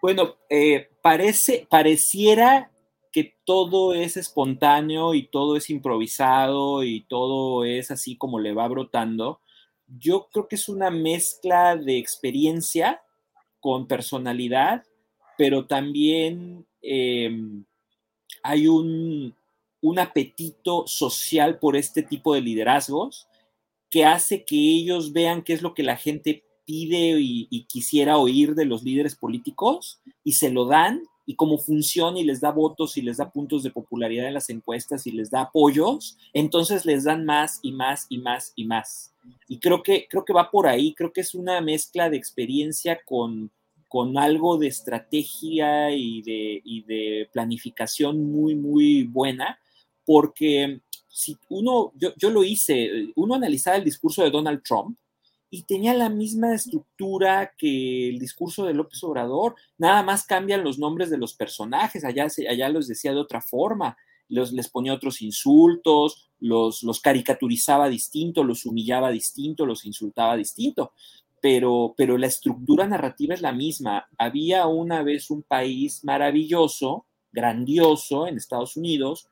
Bueno, 0.00 0.36
eh, 0.48 0.88
parece, 1.02 1.66
pareciera 1.68 2.70
que 3.10 3.34
todo 3.44 3.94
es 3.94 4.16
espontáneo 4.16 5.14
y 5.14 5.26
todo 5.26 5.56
es 5.56 5.68
improvisado 5.68 6.84
y 6.84 7.00
todo 7.08 7.64
es 7.64 7.90
así 7.90 8.16
como 8.16 8.38
le 8.38 8.52
va 8.52 8.68
brotando. 8.68 9.40
Yo 9.88 10.28
creo 10.30 10.46
que 10.46 10.56
es 10.56 10.68
una 10.68 10.90
mezcla 10.90 11.76
de 11.76 11.98
experiencia 11.98 13.02
con 13.58 13.88
personalidad, 13.88 14.84
pero 15.38 15.66
también 15.66 16.66
em, 16.82 17.64
hay 18.42 18.68
un, 18.68 19.34
un 19.88 19.98
apetito 19.98 20.86
social 20.86 21.58
por 21.58 21.76
este 21.76 22.02
tipo 22.02 22.34
de 22.34 22.40
liderazgos 22.40 23.28
que 23.88 24.04
hace 24.04 24.44
que 24.44 24.56
ellos 24.56 25.12
vean 25.12 25.42
qué 25.42 25.52
es 25.52 25.62
lo 25.62 25.74
que 25.74 25.84
la 25.84 25.96
gente 25.96 26.44
pide 26.64 27.20
y, 27.20 27.64
quisiera 27.68 28.18
oír 28.18 28.56
de 28.56 28.64
los 28.64 28.82
líderes 28.82 29.14
políticos 29.14 30.00
y 30.24 30.32
se 30.32 30.50
lo 30.50 30.66
dan 30.66 31.02
y 31.24 31.36
cómo 31.36 31.58
funciona 31.58 32.18
y 32.18 32.24
les 32.24 32.40
da 32.40 32.50
votos 32.50 32.96
y 32.96 33.02
les 33.02 33.18
da 33.18 33.30
puntos 33.30 33.62
de 33.62 33.70
popularidad 33.70 34.26
en 34.26 34.34
las 34.34 34.50
encuestas 34.50 35.06
y 35.06 35.12
les 35.12 35.30
da 35.30 35.42
apoyos, 35.42 36.16
entonces 36.32 36.84
les 36.84 37.04
dan 37.04 37.24
más 37.24 37.60
y 37.62 37.72
más 37.72 38.06
y 38.08 38.18
más 38.18 38.52
y 38.56 38.64
más. 38.64 39.12
Y 39.48 39.58
creo 39.58 39.82
que, 39.82 40.06
creo 40.08 40.24
que 40.24 40.32
va 40.32 40.50
por 40.50 40.66
ahí, 40.66 40.94
creo 40.94 41.12
que 41.12 41.20
es 41.20 41.34
una 41.34 41.60
mezcla 41.60 42.10
de 42.10 42.16
experiencia 42.16 43.00
con, 43.04 43.50
con 43.88 44.18
algo 44.18 44.58
de 44.58 44.66
estrategia 44.66 45.92
y 45.92 46.22
de, 46.22 46.60
y 46.64 46.82
de 46.82 47.28
planificación 47.32 48.30
muy, 48.32 48.56
muy 48.56 49.04
buena 49.04 49.58
porque 50.06 50.80
si 51.08 51.36
uno, 51.48 51.92
yo, 51.94 52.30
lo 52.30 52.44
hice, 52.44 53.08
uno 53.16 53.34
analizaba 53.34 53.76
el 53.76 53.84
discurso 53.84 54.22
de 54.22 54.30
Donald 54.30 54.62
Trump 54.62 54.96
y 55.50 55.62
tenía 55.62 55.94
la 55.94 56.08
misma 56.08 56.54
estructura 56.54 57.52
que 57.58 58.08
el 58.10 58.18
discurso 58.18 58.64
de 58.64 58.74
López 58.74 59.02
Obrador, 59.02 59.56
nada 59.78 60.02
más 60.02 60.24
cambian 60.24 60.64
los 60.64 60.78
nombres 60.78 61.10
de 61.10 61.18
los 61.18 61.34
personajes, 61.34 62.04
allá, 62.04 62.28
allá 62.48 62.68
los 62.68 62.86
decía 62.86 63.12
de 63.12 63.20
otra 63.20 63.40
forma, 63.40 63.96
los, 64.28 64.52
les 64.52 64.68
ponía 64.68 64.94
otros 64.94 65.22
insultos, 65.22 66.30
los, 66.40 66.82
los 66.82 67.00
caricaturizaba 67.00 67.88
distinto, 67.88 68.44
los 68.44 68.66
humillaba 68.66 69.10
distinto, 69.10 69.66
los 69.66 69.84
insultaba 69.84 70.36
distinto. 70.36 70.92
Pero, 71.40 71.94
pero 71.96 72.18
la 72.18 72.26
estructura 72.26 72.86
narrativa 72.86 73.34
es 73.34 73.40
la 73.40 73.52
misma. 73.52 74.08
Había 74.18 74.66
una 74.66 75.02
vez 75.02 75.30
un 75.30 75.42
país 75.42 76.02
maravilloso, 76.02 77.06
grandioso 77.30 78.26
en 78.26 78.36
Estados 78.36 78.76
Unidos, 78.76 79.28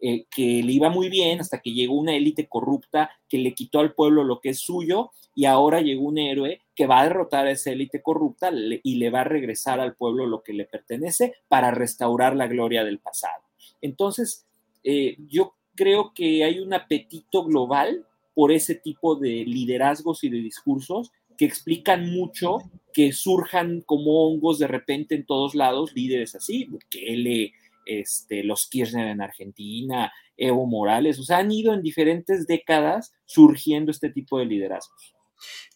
eh, 0.00 0.26
que 0.30 0.62
le 0.62 0.72
iba 0.72 0.90
muy 0.90 1.08
bien 1.08 1.40
hasta 1.40 1.60
que 1.60 1.72
llegó 1.72 1.94
una 1.94 2.14
élite 2.14 2.46
corrupta 2.46 3.10
que 3.28 3.38
le 3.38 3.54
quitó 3.54 3.80
al 3.80 3.94
pueblo 3.94 4.22
lo 4.22 4.40
que 4.40 4.50
es 4.50 4.60
suyo 4.60 5.10
y 5.34 5.44
ahora 5.44 5.80
llegó 5.80 6.02
un 6.02 6.18
héroe 6.18 6.60
que 6.74 6.86
va 6.86 7.00
a 7.00 7.04
derrotar 7.04 7.46
a 7.46 7.50
esa 7.50 7.70
élite 7.70 8.02
corrupta 8.02 8.50
y 8.52 8.96
le 8.96 9.10
va 9.10 9.22
a 9.22 9.24
regresar 9.24 9.80
al 9.80 9.96
pueblo 9.96 10.26
lo 10.26 10.42
que 10.42 10.52
le 10.52 10.66
pertenece 10.66 11.34
para 11.48 11.70
restaurar 11.70 12.36
la 12.36 12.46
gloria 12.46 12.84
del 12.84 12.98
pasado. 12.98 13.42
Entonces, 13.80 14.46
eh, 14.84 15.16
yo 15.28 15.54
creo 15.74 16.12
que 16.14 16.44
hay 16.44 16.60
un 16.60 16.74
apetito 16.74 17.44
global 17.44 18.06
por 18.34 18.52
ese 18.52 18.74
tipo 18.74 19.16
de 19.16 19.44
liderazgos 19.44 20.22
y 20.24 20.28
de 20.28 20.38
discursos 20.38 21.10
que 21.36 21.44
explican 21.44 22.10
mucho 22.10 22.58
que 22.92 23.12
surjan 23.12 23.80
como 23.82 24.26
hongos 24.26 24.58
de 24.58 24.66
repente 24.66 25.14
en 25.14 25.24
todos 25.24 25.54
lados 25.54 25.92
líderes 25.94 26.34
así, 26.34 26.68
que 26.90 27.16
le 27.16 27.52
este, 27.88 28.44
los 28.44 28.68
Kirchner 28.68 29.08
en 29.08 29.20
Argentina, 29.20 30.12
Evo 30.36 30.66
Morales, 30.66 31.18
o 31.18 31.24
sea, 31.24 31.38
han 31.38 31.50
ido 31.50 31.74
en 31.74 31.82
diferentes 31.82 32.46
décadas 32.46 33.12
surgiendo 33.24 33.90
este 33.90 34.10
tipo 34.10 34.38
de 34.38 34.46
liderazgos. 34.46 35.14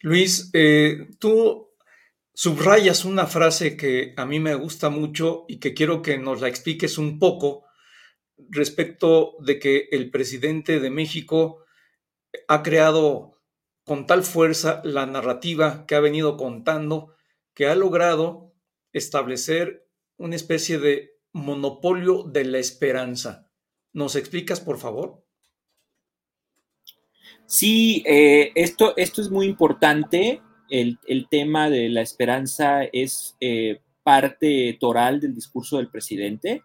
Luis, 0.00 0.50
eh, 0.52 1.08
tú 1.18 1.70
subrayas 2.34 3.04
una 3.04 3.26
frase 3.26 3.76
que 3.76 4.14
a 4.16 4.26
mí 4.26 4.40
me 4.40 4.54
gusta 4.54 4.90
mucho 4.90 5.44
y 5.48 5.58
que 5.58 5.74
quiero 5.74 6.02
que 6.02 6.18
nos 6.18 6.40
la 6.40 6.48
expliques 6.48 6.98
un 6.98 7.18
poco 7.18 7.64
respecto 8.50 9.36
de 9.40 9.58
que 9.58 9.88
el 9.90 10.10
presidente 10.10 10.80
de 10.80 10.90
México 10.90 11.64
ha 12.48 12.62
creado 12.62 13.40
con 13.84 14.06
tal 14.06 14.22
fuerza 14.22 14.80
la 14.84 15.06
narrativa 15.06 15.86
que 15.86 15.94
ha 15.94 16.00
venido 16.00 16.36
contando, 16.36 17.14
que 17.54 17.66
ha 17.66 17.74
logrado 17.74 18.54
establecer 18.92 19.88
una 20.16 20.36
especie 20.36 20.78
de 20.78 21.11
monopolio 21.32 22.22
de 22.22 22.44
la 22.44 22.58
esperanza. 22.58 23.48
¿Nos 23.92 24.16
explicas, 24.16 24.60
por 24.60 24.78
favor? 24.78 25.22
Sí, 27.46 28.02
eh, 28.06 28.52
esto, 28.54 28.96
esto 28.96 29.20
es 29.20 29.30
muy 29.30 29.46
importante. 29.46 30.40
El, 30.70 30.98
tema 31.30 31.68
de 31.68 31.90
la 31.90 32.00
esperanza 32.00 32.84
es 32.84 33.36
eh, 33.40 33.80
parte 34.02 34.76
toral 34.80 35.20
del 35.20 35.34
discurso 35.34 35.76
del 35.76 35.90
presidente, 35.90 36.62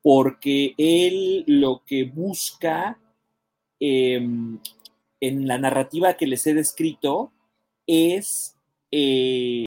porque 0.00 0.74
él 0.78 1.44
lo 1.46 1.82
que 1.86 2.04
busca 2.04 2.98
em, 3.80 4.58
en 5.20 5.46
la 5.46 5.58
narrativa 5.58 6.16
que 6.16 6.26
les 6.26 6.46
he 6.46 6.54
descrito 6.54 7.32
es 7.86 8.56
eh, 8.90 9.66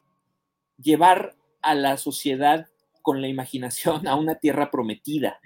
llevar 0.81 1.35
a 1.61 1.75
la 1.75 1.97
sociedad 1.97 2.67
con 3.07 3.21
la 3.21 3.29
imaginación 3.29 4.05
a 4.05 4.15
una 4.15 4.35
tierra 4.35 4.69
prometida, 4.69 5.39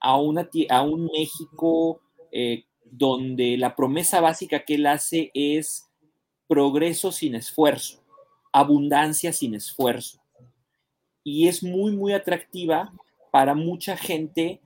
a, 0.00 0.18
una, 0.18 0.48
a 0.70 0.80
un 0.80 1.10
México 1.12 2.00
eh, 2.32 2.64
donde 2.90 3.58
la 3.58 3.76
promesa 3.76 4.22
básica 4.22 4.64
que 4.64 4.76
él 4.76 4.86
hace 4.86 5.30
es 5.34 5.90
progreso 6.48 7.12
sin 7.12 7.34
esfuerzo, 7.34 8.02
abundancia 8.50 9.30
sin 9.34 9.54
esfuerzo. 9.54 10.22
Y 11.22 11.48
es 11.48 11.62
muy, 11.62 11.92
muy 11.92 12.14
atractiva 12.14 12.94
para 13.30 13.54
mucha 13.54 13.98
gente 13.98 14.62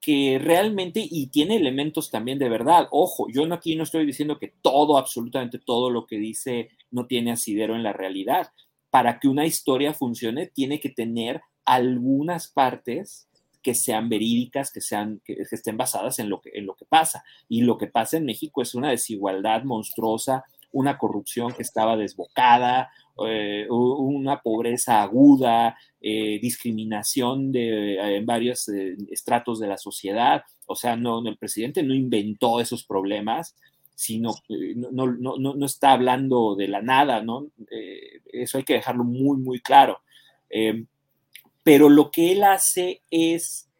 que 0.00 0.38
realmente, 0.40 1.04
y 1.04 1.26
tiene 1.30 1.56
elementos 1.56 2.12
también 2.12 2.38
de 2.38 2.48
verdad. 2.48 2.86
Ojo, 2.92 3.26
yo 3.28 3.44
no, 3.44 3.56
aquí 3.56 3.74
no 3.74 3.82
estoy 3.82 4.06
diciendo 4.06 4.38
que 4.38 4.54
todo, 4.62 4.98
absolutamente 4.98 5.58
todo 5.58 5.90
lo 5.90 6.06
que 6.06 6.18
dice 6.18 6.68
no 6.92 7.08
tiene 7.08 7.32
asidero 7.32 7.74
en 7.74 7.82
la 7.82 7.92
realidad. 7.92 8.52
Para 8.90 9.18
que 9.18 9.28
una 9.28 9.46
historia 9.46 9.94
funcione, 9.94 10.46
tiene 10.46 10.80
que 10.80 10.90
tener 10.90 11.40
algunas 11.64 12.48
partes 12.48 13.28
que 13.62 13.74
sean 13.74 14.08
verídicas, 14.08 14.72
que, 14.72 14.80
sean, 14.80 15.20
que, 15.24 15.36
estén 15.50 15.76
basadas 15.76 16.18
en 16.18 16.30
lo 16.30 16.40
que, 16.40 16.50
pasa. 16.88 17.22
Y 17.48 17.62
lo 17.62 17.78
que 17.78 17.86
pasa 17.86 18.16
en 18.16 18.24
México 18.24 18.62
es 18.62 18.74
una 18.74 18.90
desigualdad 18.90 19.64
monstruosa, 19.64 20.44
una 20.72 20.98
corrupción 20.98 21.52
que 21.52 21.62
estaba 21.62 21.96
desbocada, 21.96 22.90
eh, 23.26 23.66
una 23.68 24.40
pobreza 24.40 25.02
aguda, 25.02 25.76
eh, 26.00 26.38
discriminación 26.40 27.50
eh, 27.54 28.16
en 28.16 28.24
varios 28.24 28.68
estratos 29.10 29.58
de 29.60 29.66
la 29.66 29.76
sociedad. 29.76 30.42
O 30.66 30.76
sea, 30.76 30.96
no, 30.96 31.26
el 31.26 31.36
presidente 31.36 31.82
no 31.82 31.94
inventó 31.94 32.60
esos 32.60 32.84
problemas, 32.84 33.56
sino 34.00 34.34
no, 34.48 34.90
no, 34.90 35.36
no, 35.36 35.54
no, 35.54 35.66
está 35.66 35.92
hablando 35.92 36.56
de 36.56 36.68
la 36.68 36.80
nada, 36.80 37.22
¿no? 37.22 37.50
eso 38.32 38.58
hay 38.58 38.64
que 38.64 38.74
dejarlo 38.74 39.04
muy, 39.04 39.36
muy 39.36 39.60
claro. 39.60 40.00
pero 41.62 41.88
lo 41.88 42.10
que 42.10 42.32
él 42.32 42.44
hace 42.44 43.02
es 43.10 43.70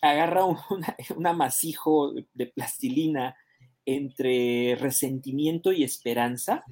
agarra 0.00 0.44
un 0.44 0.56
amasijo 1.26 2.14
de 2.34 2.46
plastilina 2.46 3.36
entre 3.84 4.76
resentimiento 4.76 5.72
y 5.72 5.82
esperanza. 5.82 6.64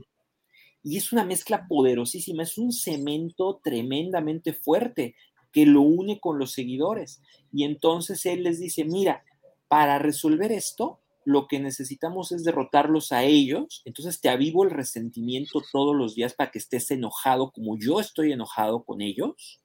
Y 0.82 0.96
es 0.96 1.12
una 1.12 1.24
mezcla 1.24 1.66
poderosísima, 1.66 2.44
es 2.44 2.58
un 2.58 2.72
cemento 2.72 3.60
tremendamente 3.62 4.52
fuerte 4.52 5.16
que 5.52 5.66
lo 5.66 5.80
une 5.80 6.20
con 6.20 6.38
los 6.38 6.52
seguidores. 6.52 7.22
Y 7.52 7.64
entonces 7.64 8.24
él 8.26 8.42
les 8.42 8.60
dice, 8.60 8.84
mira, 8.84 9.24
para 9.68 9.98
resolver 9.98 10.52
esto, 10.52 11.00
lo 11.26 11.48
que 11.48 11.58
necesitamos 11.58 12.30
es 12.30 12.44
derrotarlos 12.44 13.10
a 13.10 13.24
ellos. 13.24 13.82
Entonces 13.84 14.20
te 14.20 14.28
avivo 14.28 14.62
el 14.62 14.70
resentimiento 14.70 15.60
todos 15.72 15.94
los 15.94 16.14
días 16.14 16.34
para 16.34 16.52
que 16.52 16.60
estés 16.60 16.88
enojado 16.92 17.50
como 17.50 17.76
yo 17.76 17.98
estoy 17.98 18.30
enojado 18.30 18.84
con 18.84 19.02
ellos. 19.02 19.60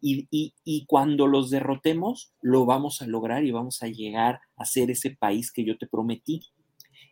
Y, 0.00 0.28
y, 0.30 0.86
cuando 0.86 1.26
los 1.26 1.50
derrotemos, 1.50 2.32
lo 2.40 2.64
vamos 2.64 3.02
a 3.02 3.06
lograr 3.06 3.44
y 3.44 3.50
vamos 3.50 3.82
a 3.82 3.88
llegar 3.88 4.40
a 4.56 4.64
ser 4.64 4.90
ese 4.90 5.10
país 5.10 5.52
que 5.52 5.64
yo 5.64 5.76
te 5.76 5.86
prometí. 5.86 6.40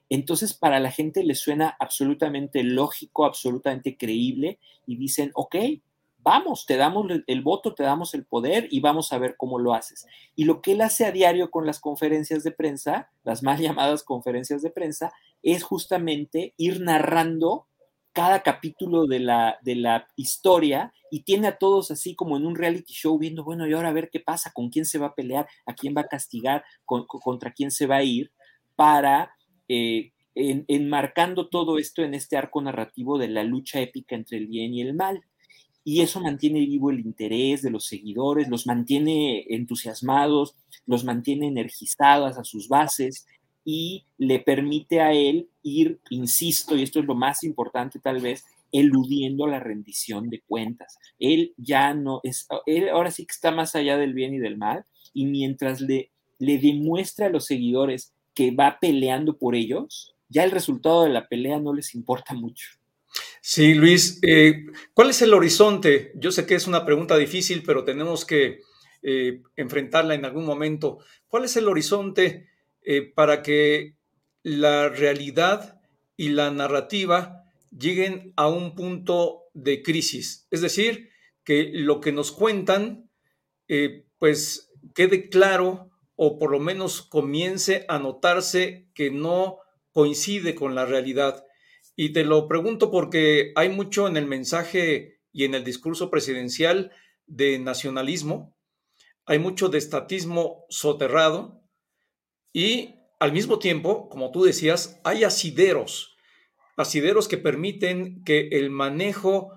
Entonces, 0.08 0.54
para 0.54 0.80
la 0.80 0.90
gente 0.90 1.22
le 1.22 1.34
suena 1.34 1.76
absolutamente 1.80 2.62
lógico, 2.62 3.26
absolutamente 3.26 3.98
creíble 3.98 4.58
y 4.86 4.96
dicen, 4.96 5.32
ok, 5.34 5.56
vamos, 6.28 6.66
te 6.66 6.76
damos 6.76 7.06
el 7.26 7.42
voto, 7.42 7.74
te 7.74 7.82
damos 7.82 8.12
el 8.12 8.26
poder 8.26 8.68
y 8.70 8.80
vamos 8.80 9.14
a 9.14 9.18
ver 9.18 9.36
cómo 9.38 9.58
lo 9.58 9.72
haces. 9.72 10.06
Y 10.36 10.44
lo 10.44 10.60
que 10.60 10.72
él 10.72 10.82
hace 10.82 11.06
a 11.06 11.10
diario 11.10 11.50
con 11.50 11.64
las 11.64 11.80
conferencias 11.80 12.44
de 12.44 12.52
prensa, 12.52 13.10
las 13.24 13.42
mal 13.42 13.58
llamadas 13.62 14.02
conferencias 14.02 14.60
de 14.60 14.70
prensa, 14.70 15.10
es 15.42 15.62
justamente 15.62 16.52
ir 16.58 16.82
narrando 16.82 17.66
cada 18.12 18.42
capítulo 18.42 19.06
de 19.06 19.20
la, 19.20 19.58
de 19.62 19.76
la 19.76 20.06
historia 20.16 20.92
y 21.10 21.22
tiene 21.22 21.48
a 21.48 21.56
todos 21.56 21.90
así 21.90 22.14
como 22.14 22.36
en 22.36 22.44
un 22.44 22.56
reality 22.56 22.92
show 22.92 23.18
viendo, 23.18 23.42
bueno, 23.42 23.66
y 23.66 23.72
ahora 23.72 23.88
a 23.88 23.94
ver 23.94 24.10
qué 24.10 24.20
pasa, 24.20 24.52
con 24.52 24.68
quién 24.68 24.84
se 24.84 24.98
va 24.98 25.06
a 25.06 25.14
pelear, 25.14 25.48
a 25.64 25.74
quién 25.74 25.94
va 25.96 26.02
a 26.02 26.08
castigar, 26.08 26.62
contra 26.84 27.52
quién 27.52 27.70
se 27.70 27.86
va 27.86 27.96
a 27.96 28.02
ir, 28.02 28.32
para 28.76 29.34
eh, 29.68 30.12
enmarcando 30.34 31.48
todo 31.48 31.78
esto 31.78 32.02
en 32.02 32.12
este 32.12 32.36
arco 32.36 32.60
narrativo 32.60 33.16
de 33.18 33.28
la 33.28 33.44
lucha 33.44 33.80
épica 33.80 34.14
entre 34.14 34.36
el 34.36 34.46
bien 34.46 34.74
y 34.74 34.82
el 34.82 34.94
mal. 34.94 35.22
Y 35.88 36.02
eso 36.02 36.20
mantiene 36.20 36.60
vivo 36.60 36.90
el 36.90 37.00
interés 37.00 37.62
de 37.62 37.70
los 37.70 37.86
seguidores, 37.86 38.50
los 38.50 38.66
mantiene 38.66 39.46
entusiasmados, 39.48 40.54
los 40.84 41.02
mantiene 41.02 41.46
energizados 41.46 42.36
a 42.36 42.44
sus 42.44 42.68
bases 42.68 43.26
y 43.64 44.04
le 44.18 44.38
permite 44.38 45.00
a 45.00 45.14
él 45.14 45.48
ir, 45.62 45.98
insisto, 46.10 46.76
y 46.76 46.82
esto 46.82 47.00
es 47.00 47.06
lo 47.06 47.14
más 47.14 47.42
importante 47.42 48.00
tal 48.00 48.20
vez, 48.20 48.44
eludiendo 48.70 49.46
la 49.46 49.60
rendición 49.60 50.28
de 50.28 50.42
cuentas. 50.42 50.98
Él 51.18 51.54
ya 51.56 51.94
no 51.94 52.20
es, 52.22 52.46
él 52.66 52.90
ahora 52.90 53.10
sí 53.10 53.24
que 53.24 53.32
está 53.32 53.50
más 53.50 53.74
allá 53.74 53.96
del 53.96 54.12
bien 54.12 54.34
y 54.34 54.38
del 54.38 54.58
mal, 54.58 54.84
y 55.14 55.24
mientras 55.24 55.80
le, 55.80 56.10
le 56.38 56.58
demuestra 56.58 57.28
a 57.28 57.30
los 57.30 57.46
seguidores 57.46 58.12
que 58.34 58.50
va 58.50 58.76
peleando 58.78 59.38
por 59.38 59.54
ellos, 59.54 60.14
ya 60.28 60.44
el 60.44 60.50
resultado 60.50 61.04
de 61.04 61.08
la 61.08 61.28
pelea 61.28 61.58
no 61.58 61.72
les 61.72 61.94
importa 61.94 62.34
mucho. 62.34 62.77
Sí, 63.40 63.74
Luis, 63.74 64.18
eh, 64.22 64.66
¿cuál 64.94 65.10
es 65.10 65.22
el 65.22 65.34
horizonte? 65.34 66.12
Yo 66.16 66.30
sé 66.32 66.46
que 66.46 66.54
es 66.54 66.66
una 66.66 66.84
pregunta 66.84 67.16
difícil, 67.16 67.62
pero 67.64 67.84
tenemos 67.84 68.24
que 68.24 68.60
eh, 69.02 69.42
enfrentarla 69.56 70.14
en 70.14 70.24
algún 70.24 70.44
momento. 70.44 70.98
¿Cuál 71.28 71.44
es 71.44 71.56
el 71.56 71.68
horizonte 71.68 72.48
eh, 72.82 73.02
para 73.14 73.42
que 73.42 73.96
la 74.42 74.88
realidad 74.88 75.80
y 76.16 76.30
la 76.30 76.50
narrativa 76.50 77.44
lleguen 77.76 78.32
a 78.36 78.48
un 78.48 78.74
punto 78.74 79.44
de 79.54 79.82
crisis? 79.82 80.46
Es 80.50 80.60
decir, 80.60 81.10
que 81.44 81.70
lo 81.72 82.00
que 82.00 82.12
nos 82.12 82.32
cuentan, 82.32 83.08
pues 84.18 84.70
quede 84.94 85.28
claro 85.28 85.90
o 86.16 86.38
por 86.38 86.50
lo 86.50 86.58
menos 86.58 87.02
comience 87.02 87.84
a 87.88 87.98
notarse 87.98 88.88
que 88.94 89.10
no 89.10 89.58
coincide 89.92 90.54
con 90.54 90.74
la 90.74 90.84
realidad. 90.84 91.44
Y 92.00 92.12
te 92.12 92.22
lo 92.22 92.46
pregunto 92.46 92.92
porque 92.92 93.50
hay 93.56 93.70
mucho 93.70 94.06
en 94.06 94.16
el 94.16 94.24
mensaje 94.24 95.18
y 95.32 95.42
en 95.42 95.56
el 95.56 95.64
discurso 95.64 96.12
presidencial 96.12 96.92
de 97.26 97.58
nacionalismo, 97.58 98.56
hay 99.26 99.40
mucho 99.40 99.68
de 99.68 99.78
estatismo 99.78 100.64
soterrado 100.68 101.60
y 102.52 102.94
al 103.18 103.32
mismo 103.32 103.58
tiempo, 103.58 104.08
como 104.10 104.30
tú 104.30 104.44
decías, 104.44 105.00
hay 105.02 105.24
asideros, 105.24 106.16
asideros 106.76 107.26
que 107.26 107.36
permiten 107.36 108.22
que 108.22 108.46
el 108.52 108.70
manejo 108.70 109.50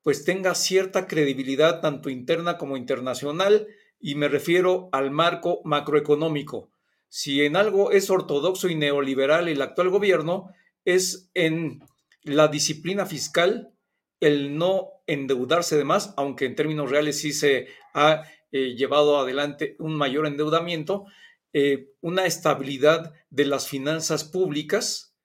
pues 0.00 0.24
tenga 0.24 0.54
cierta 0.54 1.06
credibilidad 1.06 1.82
tanto 1.82 2.08
interna 2.08 2.56
como 2.56 2.78
internacional 2.78 3.66
y 4.00 4.14
me 4.14 4.28
refiero 4.28 4.88
al 4.92 5.10
marco 5.10 5.60
macroeconómico. 5.64 6.70
Si 7.10 7.44
en 7.44 7.54
algo 7.54 7.92
es 7.92 8.08
ortodoxo 8.08 8.70
y 8.70 8.76
neoliberal 8.76 9.48
el 9.48 9.60
actual 9.60 9.90
gobierno, 9.90 10.54
es 10.84 11.30
en 11.34 11.80
la 12.22 12.48
disciplina 12.48 13.06
fiscal, 13.06 13.74
el 14.20 14.56
no 14.56 14.88
endeudarse 15.06 15.76
de 15.76 15.84
más, 15.84 16.14
aunque 16.16 16.46
en 16.46 16.54
términos 16.54 16.90
reales 16.90 17.20
sí 17.20 17.32
se 17.32 17.68
ha 17.94 18.22
eh, 18.52 18.74
llevado 18.76 19.18
adelante 19.18 19.76
un 19.78 19.94
mayor 19.96 20.26
endeudamiento, 20.26 21.06
eh, 21.52 21.90
una 22.00 22.26
estabilidad 22.26 23.12
de 23.30 23.44
las 23.44 23.68
finanzas 23.68 24.24
públicas 24.24 25.16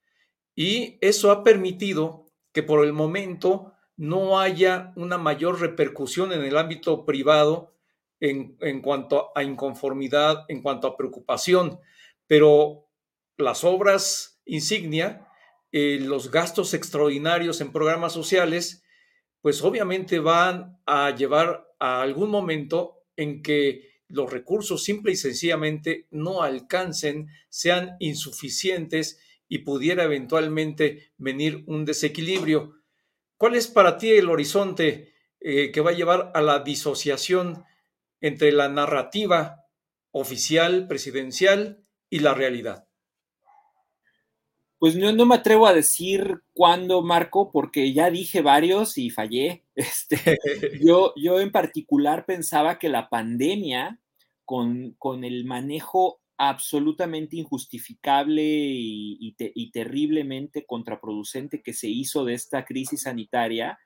y 0.55 0.97
eso 1.01 1.31
ha 1.31 1.43
permitido 1.43 2.25
que 2.51 2.63
por 2.63 2.83
el 2.83 2.91
momento 2.91 3.73
no 3.95 4.39
haya 4.39 4.93
una 4.95 5.17
mayor 5.17 5.59
repercusión 5.59 6.33
en 6.33 6.43
el 6.43 6.57
ámbito 6.57 7.05
privado 7.05 7.75
en, 8.19 8.81
cuanto 8.81 9.31
a 9.35 9.43
inconformidad, 9.43 10.45
en 10.47 10.61
cuanto 10.61 10.87
a 10.87 10.97
preocupación, 10.97 11.79
pero 12.25 12.89
las 13.37 13.63
obras 13.63 14.41
insignia, 14.45 15.26
eh, 15.71 15.99
los 16.01 16.31
gastos 16.31 16.73
extraordinarios 16.73 17.61
en 17.61 17.71
programas 17.71 18.13
sociales, 18.13 18.83
pues 19.41 19.61
obviamente 19.61 20.19
van 20.19 20.79
a 20.85 21.11
llevar 21.15 21.67
a 21.79 22.01
algún 22.01 22.29
momento 22.29 23.03
en 23.15 23.41
que 23.41 23.97
los 24.07 24.31
recursos 24.31 24.83
simple 24.83 25.11
y 25.11 25.15
sencillamente 25.15 26.07
no 26.11 26.41
alcancen, 26.41 27.27
sean 27.49 27.97
insuficientes 27.99 29.19
y 29.49 29.59
pudiera 29.59 30.03
eventualmente 30.03 31.11
venir 31.17 31.63
un 31.67 31.85
desequilibrio. 31.85 32.75
¿Cuál 33.37 33.55
es 33.55 33.67
para 33.67 33.97
ti 33.97 34.11
el 34.11 34.29
horizonte 34.29 35.13
eh, 35.39 35.71
que 35.71 35.81
va 35.81 35.91
a 35.91 35.95
llevar 35.95 36.31
a 36.33 36.41
la 36.41 36.59
disociación 36.59 37.63
entre 38.21 38.51
la 38.51 38.69
narrativa 38.69 39.65
oficial, 40.11 40.87
presidencial 40.87 41.83
y 42.09 42.19
la 42.19 42.33
realidad? 42.33 42.86
Pues 44.79 44.95
no, 44.95 45.25
me 45.25 45.35
atrevo 45.35 45.65
a 45.65 45.73
decir 45.73 46.41
cuándo, 46.53 47.01
Marco, 47.01 47.51
porque 47.51 47.93
ya 47.93 48.11
dije 48.11 48.41
varios 48.41 48.97
y 48.97 49.09
fallé. 49.09 49.63
Este, 49.77 50.17
yo, 50.81 51.13
yo 51.15 51.39
en 51.39 51.51
particular 51.51 52.25
pensaba 52.25 52.79
que 52.79 52.89
la 52.89 53.09
pandemia, 53.09 53.99
con, 54.43 54.95
con 54.97 55.23
el 55.23 55.45
manejo 55.45 56.19
absolutamente 56.37 57.35
injustificable 57.37 58.43
y, 58.43 59.71
terriblemente 59.73 60.65
contraproducente 60.65 61.61
que 61.63 61.73
se 61.73 61.87
hizo 61.87 62.25
de 62.25 62.35
esta 62.35 62.63
crisis 62.63 63.03
sanitaria, 63.03 63.79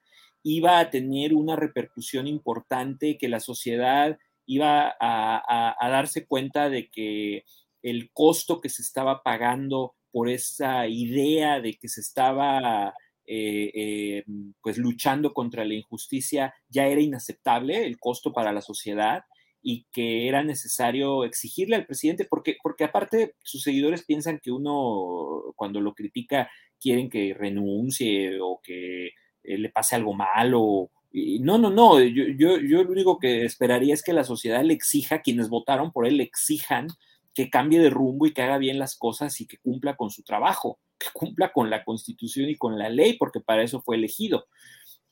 iba 0.43 0.79
a 0.79 0.89
tener 0.89 1.33
una 1.33 1.55
repercusión 1.55 2.27
importante, 2.27 3.17
que 3.17 3.29
la 3.29 3.39
sociedad 3.39 4.17
iba 4.45 4.93
a, 4.99 5.75
darse 5.89 6.25
cuenta 6.25 6.69
de 6.69 6.89
que 6.89 7.45
el 7.81 8.11
costo 8.11 8.59
que 8.59 8.69
se 8.69 8.81
estaba 8.81 9.23
pagando 9.23 9.95
por 10.11 10.29
esa 10.29 10.87
idea 10.87 11.61
de 11.61 11.73
que 11.75 11.87
se 11.87 12.01
estaba 12.01 12.93
eh, 13.25 13.71
eh, 13.73 14.23
pues 14.61 14.77
luchando 14.77 15.33
contra 15.33 15.63
la 15.63 15.73
injusticia 15.73 16.53
ya 16.69 16.87
era 16.87 17.01
inaceptable, 17.01 17.85
el 17.85 17.99
costo 17.99 18.33
para 18.33 18.51
la 18.51 18.61
sociedad, 18.61 19.23
y 19.61 19.85
que 19.91 20.27
era 20.27 20.43
necesario 20.43 21.23
exigirle 21.23 21.75
al 21.75 21.85
presidente, 21.85 22.25
porque, 22.25 22.57
porque 22.61 22.83
aparte 22.83 23.35
sus 23.43 23.61
seguidores 23.61 24.03
piensan 24.03 24.39
que 24.39 24.51
uno 24.51 25.53
cuando 25.55 25.79
lo 25.79 25.93
critica 25.93 26.49
quieren 26.79 27.09
que 27.09 27.33
renuncie 27.33 28.39
o 28.41 28.59
que 28.63 29.07
eh, 29.43 29.57
le 29.57 29.69
pase 29.69 29.95
algo 29.95 30.13
malo. 30.13 30.89
no, 31.13 31.57
no, 31.57 31.69
no, 31.69 31.99
yo, 32.01 32.25
yo, 32.37 32.57
yo 32.57 32.83
lo 32.83 32.91
único 32.91 33.19
que 33.19 33.45
esperaría 33.45 33.93
es 33.93 34.03
que 34.03 34.13
la 34.13 34.23
sociedad 34.23 34.63
le 34.63 34.73
exija, 34.73 35.21
quienes 35.21 35.49
votaron 35.49 35.91
por 35.91 36.07
él 36.07 36.17
le 36.17 36.23
exijan 36.23 36.87
que 37.33 37.49
cambie 37.49 37.79
de 37.79 37.89
rumbo 37.89 38.25
y 38.25 38.33
que 38.33 38.41
haga 38.41 38.57
bien 38.57 38.79
las 38.79 38.97
cosas 38.97 39.39
y 39.41 39.47
que 39.47 39.57
cumpla 39.57 39.95
con 39.95 40.09
su 40.09 40.23
trabajo, 40.23 40.79
que 40.97 41.07
cumpla 41.13 41.51
con 41.51 41.69
la 41.69 41.83
constitución 41.83 42.49
y 42.49 42.55
con 42.55 42.77
la 42.77 42.89
ley, 42.89 43.13
porque 43.17 43.39
para 43.39 43.63
eso 43.63 43.81
fue 43.81 43.95
elegido. 43.95 44.45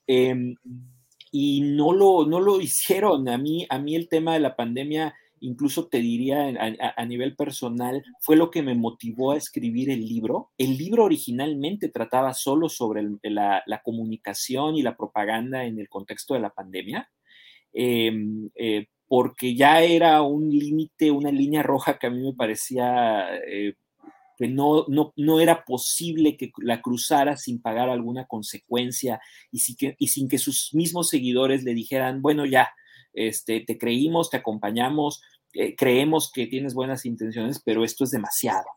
Em, 0.08 0.56
y 1.32 1.62
no 1.62 1.94
lo, 1.94 2.26
no 2.26 2.40
lo 2.40 2.60
hicieron. 2.62 3.28
A 3.30 3.38
mí, 3.38 3.66
a 3.70 3.80
mí 3.80 3.96
el 3.96 4.10
tema 4.10 4.34
de 4.34 4.40
la 4.40 4.56
pandemia, 4.56 5.16
incluso 5.40 5.88
te 5.88 6.00
diría 6.00 6.52
a, 6.96 7.06
nivel 7.06 7.36
personal, 7.36 8.04
fue 8.20 8.36
lo 8.36 8.52
que 8.52 8.62
me 8.62 8.76
motivó 8.76 9.32
a 9.32 9.38
escribir 9.38 9.90
el 9.90 10.06
libro. 10.06 10.52
El 10.58 10.78
libro 10.78 11.06
originalmente 11.06 11.90
trataba 11.90 12.34
solo 12.34 12.68
sobre 12.68 13.04
la, 13.24 13.64
comunicación 13.84 14.76
y 14.76 14.82
la 14.82 14.98
propaganda 14.98 15.64
en 15.64 15.80
el 15.80 15.88
contexto 15.88 16.34
de 16.34 16.42
la 16.42 16.50
pandemia. 16.50 17.10
Em, 17.72 18.50
eh, 18.56 18.88
porque 19.10 19.56
ya 19.56 19.82
era 19.82 20.22
un 20.22 20.50
límite, 20.50 21.12
una 21.12 21.32
línea 21.32 21.64
roja 21.64 21.98
que 21.98 22.08
a 22.08 22.12
mí 22.12 22.22
me 22.22 22.34
parecía 22.34 23.28
eh, 23.46 23.74
que 24.38 24.48
no, 24.48 24.86
no, 24.88 25.40
era 25.42 25.66
posible 25.66 26.38
que 26.38 26.52
la 26.60 26.82
cruzara 26.82 27.36
sin 27.36 27.60
pagar 27.62 27.90
alguna 27.90 28.26
consecuencia 28.26 29.20
y, 29.52 29.60
y 29.98 30.08
sin 30.08 30.30
que 30.30 30.38
sus 30.38 30.74
mismos 30.74 31.10
seguidores 31.10 31.64
le 31.64 31.74
dijeran, 31.74 32.22
bueno, 32.22 32.46
ya, 32.46 32.70
este, 33.14 33.62
te 33.62 33.78
creímos, 33.78 34.30
te 34.30 34.38
acompañamos, 34.38 35.22
eh, 35.54 35.76
creemos 35.76 36.32
que 36.32 36.48
tienes 36.48 36.74
buenas 36.74 37.06
intenciones, 37.06 37.62
pero 37.66 37.84
esto 37.84 38.04
es 38.04 38.12
demasiado. 38.12 38.68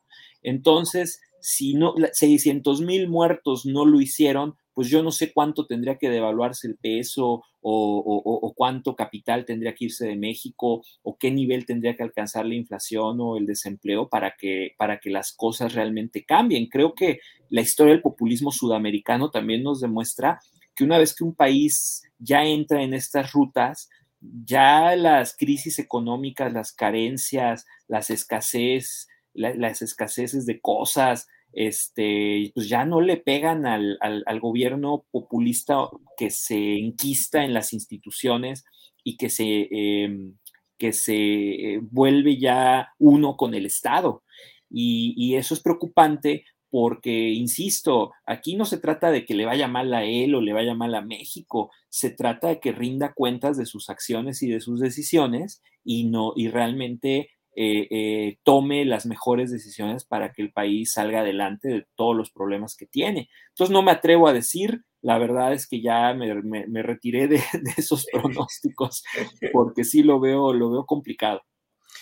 Entonces, 0.43 1.21
si 1.41 1.75
no, 1.75 1.95
600 2.13 2.81
mil 2.81 3.09
muertos 3.09 3.67
no 3.67 3.85
lo 3.85 4.01
hicieron, 4.01 4.57
pues 4.75 4.89
yo 4.89 5.03
no 5.03 5.13
sé 5.13 5.33
cuánto 5.33 5.67
tendría 5.67 5.99
que 5.99 6.09
devaluarse 6.09 6.67
el 6.67 6.77
peso 6.77 7.45
o, 7.63 8.53
cuánto 8.57 8.97
capital 8.97 9.45
tendría 9.45 9.75
que 9.75 9.87
irse 9.87 10.07
de 10.07 10.17
México 10.17 10.83
o 11.03 11.17
qué 11.17 11.31
nivel 11.31 11.65
tendría 11.65 11.95
que 11.95 12.03
alcanzar 12.03 12.45
la 12.45 12.55
inflación 12.55 13.19
o 13.21 13.37
el 13.37 13.47
desempleo 13.47 14.09
para 14.09 14.35
que, 14.37 14.75
para 14.77 14.99
que 14.99 15.11
las 15.11 15.33
cosas 15.33 15.75
realmente 15.75 16.25
cambien. 16.25 16.67
Creo 16.67 16.95
que 16.95 17.21
la 17.49 17.61
historia 17.61 17.93
del 17.93 18.03
populismo 18.03 18.51
sudamericano 18.51 19.31
también 19.31 19.63
nos 19.63 19.81
demuestra 19.81 20.41
que 20.75 20.85
una 20.85 20.99
vez 20.99 21.15
que 21.15 21.25
un 21.25 21.35
país 21.35 22.03
ya 22.19 22.45
entra 22.45 22.83
en 22.83 22.95
estas 22.95 23.33
rutas, 23.33 23.89
ya 24.21 24.97
las 24.97 25.37
crisis 25.37 25.79
económicas, 25.79 26.53
las 26.53 26.73
carencias, 26.73 27.67
las 27.89 28.11
escasez, 28.11 29.09
las 29.35 29.83
escaseces 29.83 30.47
de 30.47 30.61
cosas, 30.61 31.27
este, 31.53 32.51
pues 32.55 32.69
ya 32.69 32.85
no 32.85 33.01
le 33.01 33.17
pegan 33.17 33.67
al, 33.67 33.99
gobierno 34.41 35.05
populista 35.11 35.89
que 36.17 36.31
se 36.31 36.79
enquista 36.79 37.45
en 37.45 37.55
las 37.55 37.73
instituciones 37.73 38.65
y 39.05 39.17
que 39.17 39.31
se, 39.31 39.69
em, 39.71 40.37
que 40.79 40.93
se 40.93 41.15
eh, 41.15 41.81
vuelve 41.83 42.39
ya 42.39 42.89
uno 42.99 43.37
con 43.37 43.55
el 43.55 43.67
Estado. 43.67 44.23
Y, 44.71 45.35
eso 45.37 45.55
es 45.55 45.61
preocupante 45.61 46.45
porque, 46.71 47.31
insisto, 47.31 48.13
aquí 48.27 48.57
no 48.57 48.65
se 48.65 48.79
trata 48.79 49.11
de 49.11 49.27
que 49.27 49.35
le 49.35 49.45
vaya 49.45 49.69
mal 49.69 49.93
a 49.93 50.05
él 50.05 50.35
o 50.35 50.41
le 50.41 50.55
vaya 50.55 50.75
mal 50.75 50.95
a 50.95 51.03
México, 51.03 51.71
se 51.91 52.11
trata 52.11 52.49
de 52.49 52.61
que 52.61 52.73
rinda 52.73 53.13
cuentas 53.13 53.59
de 53.59 53.67
sus 53.67 53.91
acciones 53.91 54.43
y 54.43 54.49
de 54.49 54.61
sus 54.61 54.81
decisiones 54.81 55.63
y, 55.85 56.05
no, 56.05 56.33
y 56.35 56.49
realmente 56.49 57.31
eh, 57.55 57.87
eh, 57.91 58.39
tome 58.43 58.85
las 58.85 59.07
mejores 59.07 59.51
decisiones 59.51 60.05
para 60.05 60.33
que 60.33 60.43
el 60.43 60.53
país 60.53 60.93
salga 60.93 61.21
adelante 61.21 61.69
de 61.69 61.87
todos 61.97 62.17
los 62.17 62.31
problemas 62.31 62.77
que 62.77 62.87
tiene. 62.87 63.29
Entonces 63.51 63.73
no 63.73 63.83
me 63.83 63.91
atrevo 63.91 64.29
a 64.29 64.33
decir, 64.33 64.85
la 65.03 65.19
verdad 65.19 65.53
es 65.53 65.67
que 65.67 65.83
ya 65.83 66.15
me, 66.15 66.83
retiré 66.83 67.29
de, 67.29 67.41
esos 67.77 68.07
pronósticos 68.13 69.05
porque 69.53 69.85
sí 69.85 70.03
lo 70.03 70.21
veo, 70.21 70.53
lo 70.53 70.71
veo 70.71 70.87
complicado. 70.87 71.43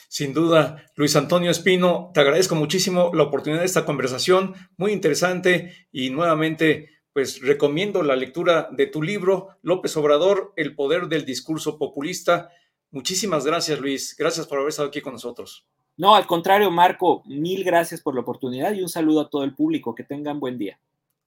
Sin 0.08 0.34
duda, 0.34 0.84
Luis 0.96 1.14
Antonio 1.16 1.50
Espino, 1.50 2.10
te 2.12 2.20
agradezco 2.20 2.54
muchísimo 2.54 3.10
la 3.14 3.24
oportunidad 3.24 3.60
de 3.60 3.66
esta 3.66 3.84
conversación, 3.84 4.54
muy 4.76 4.92
interesante 4.92 5.72
y 5.92 6.10
nuevamente 6.10 6.90
pues 7.12 7.40
recomiendo 7.42 8.02
la 8.02 8.16
lectura 8.16 8.68
de 8.70 8.86
tu 8.86 9.02
libro, 9.02 9.48
López 9.62 9.96
Obrador, 9.96 10.52
El 10.56 10.74
Poder 10.74 11.08
del 11.08 11.24
Discurso 11.24 11.78
Populista. 11.78 12.50
Muchísimas 12.90 13.44
gracias, 13.44 13.78
Luis. 13.80 14.16
Gracias 14.18 14.46
por 14.46 14.58
haber 14.58 14.70
estado 14.70 14.88
aquí 14.88 15.00
con 15.00 15.12
nosotros. 15.12 15.66
No, 15.96 16.14
al 16.14 16.26
contrario, 16.26 16.70
Marco, 16.70 17.22
mil 17.26 17.62
gracias 17.62 18.00
por 18.00 18.14
la 18.14 18.22
oportunidad 18.22 18.72
y 18.72 18.82
un 18.82 18.88
saludo 18.88 19.20
a 19.20 19.30
todo 19.30 19.44
el 19.44 19.54
público. 19.54 19.94
Que 19.94 20.04
tengan 20.04 20.40
buen 20.40 20.58
día. 20.58 20.80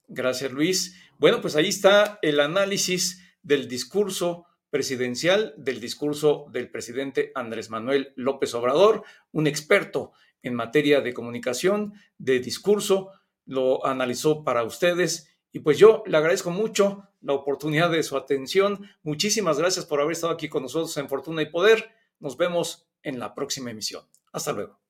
Gracias, 0.07 0.51
Luis. 0.51 0.99
Bueno, 1.17 1.41
pues 1.41 1.55
ahí 1.55 1.67
está 1.67 2.19
el 2.21 2.39
análisis 2.39 3.23
del 3.41 3.67
discurso 3.67 4.45
presidencial, 4.69 5.53
del 5.55 5.79
discurso 5.79 6.47
del 6.51 6.71
presidente 6.71 7.31
Andrés 7.35 7.69
Manuel 7.69 8.11
López 8.15 8.53
Obrador, 8.55 9.03
un 9.31 9.45
experto 9.45 10.13
en 10.41 10.55
materia 10.55 11.01
de 11.01 11.13
comunicación, 11.13 11.93
de 12.17 12.39
discurso, 12.39 13.11
lo 13.45 13.85
analizó 13.85 14.43
para 14.43 14.63
ustedes 14.63 15.29
y 15.51 15.59
pues 15.59 15.77
yo 15.77 16.03
le 16.07 16.17
agradezco 16.17 16.49
mucho 16.49 17.07
la 17.23 17.33
oportunidad 17.33 17.89
de 17.89 18.03
su 18.03 18.15
atención. 18.17 18.87
Muchísimas 19.01 19.57
gracias 19.57 19.85
por 19.85 19.99
haber 19.99 20.11
estado 20.11 20.33
aquí 20.33 20.49
con 20.49 20.63
nosotros 20.63 20.95
en 20.97 21.09
Fortuna 21.09 21.41
y 21.41 21.49
Poder. 21.49 21.91
Nos 22.19 22.37
vemos 22.37 22.87
en 23.01 23.19
la 23.19 23.33
próxima 23.33 23.71
emisión. 23.71 24.03
Hasta 24.31 24.53
luego. 24.53 24.82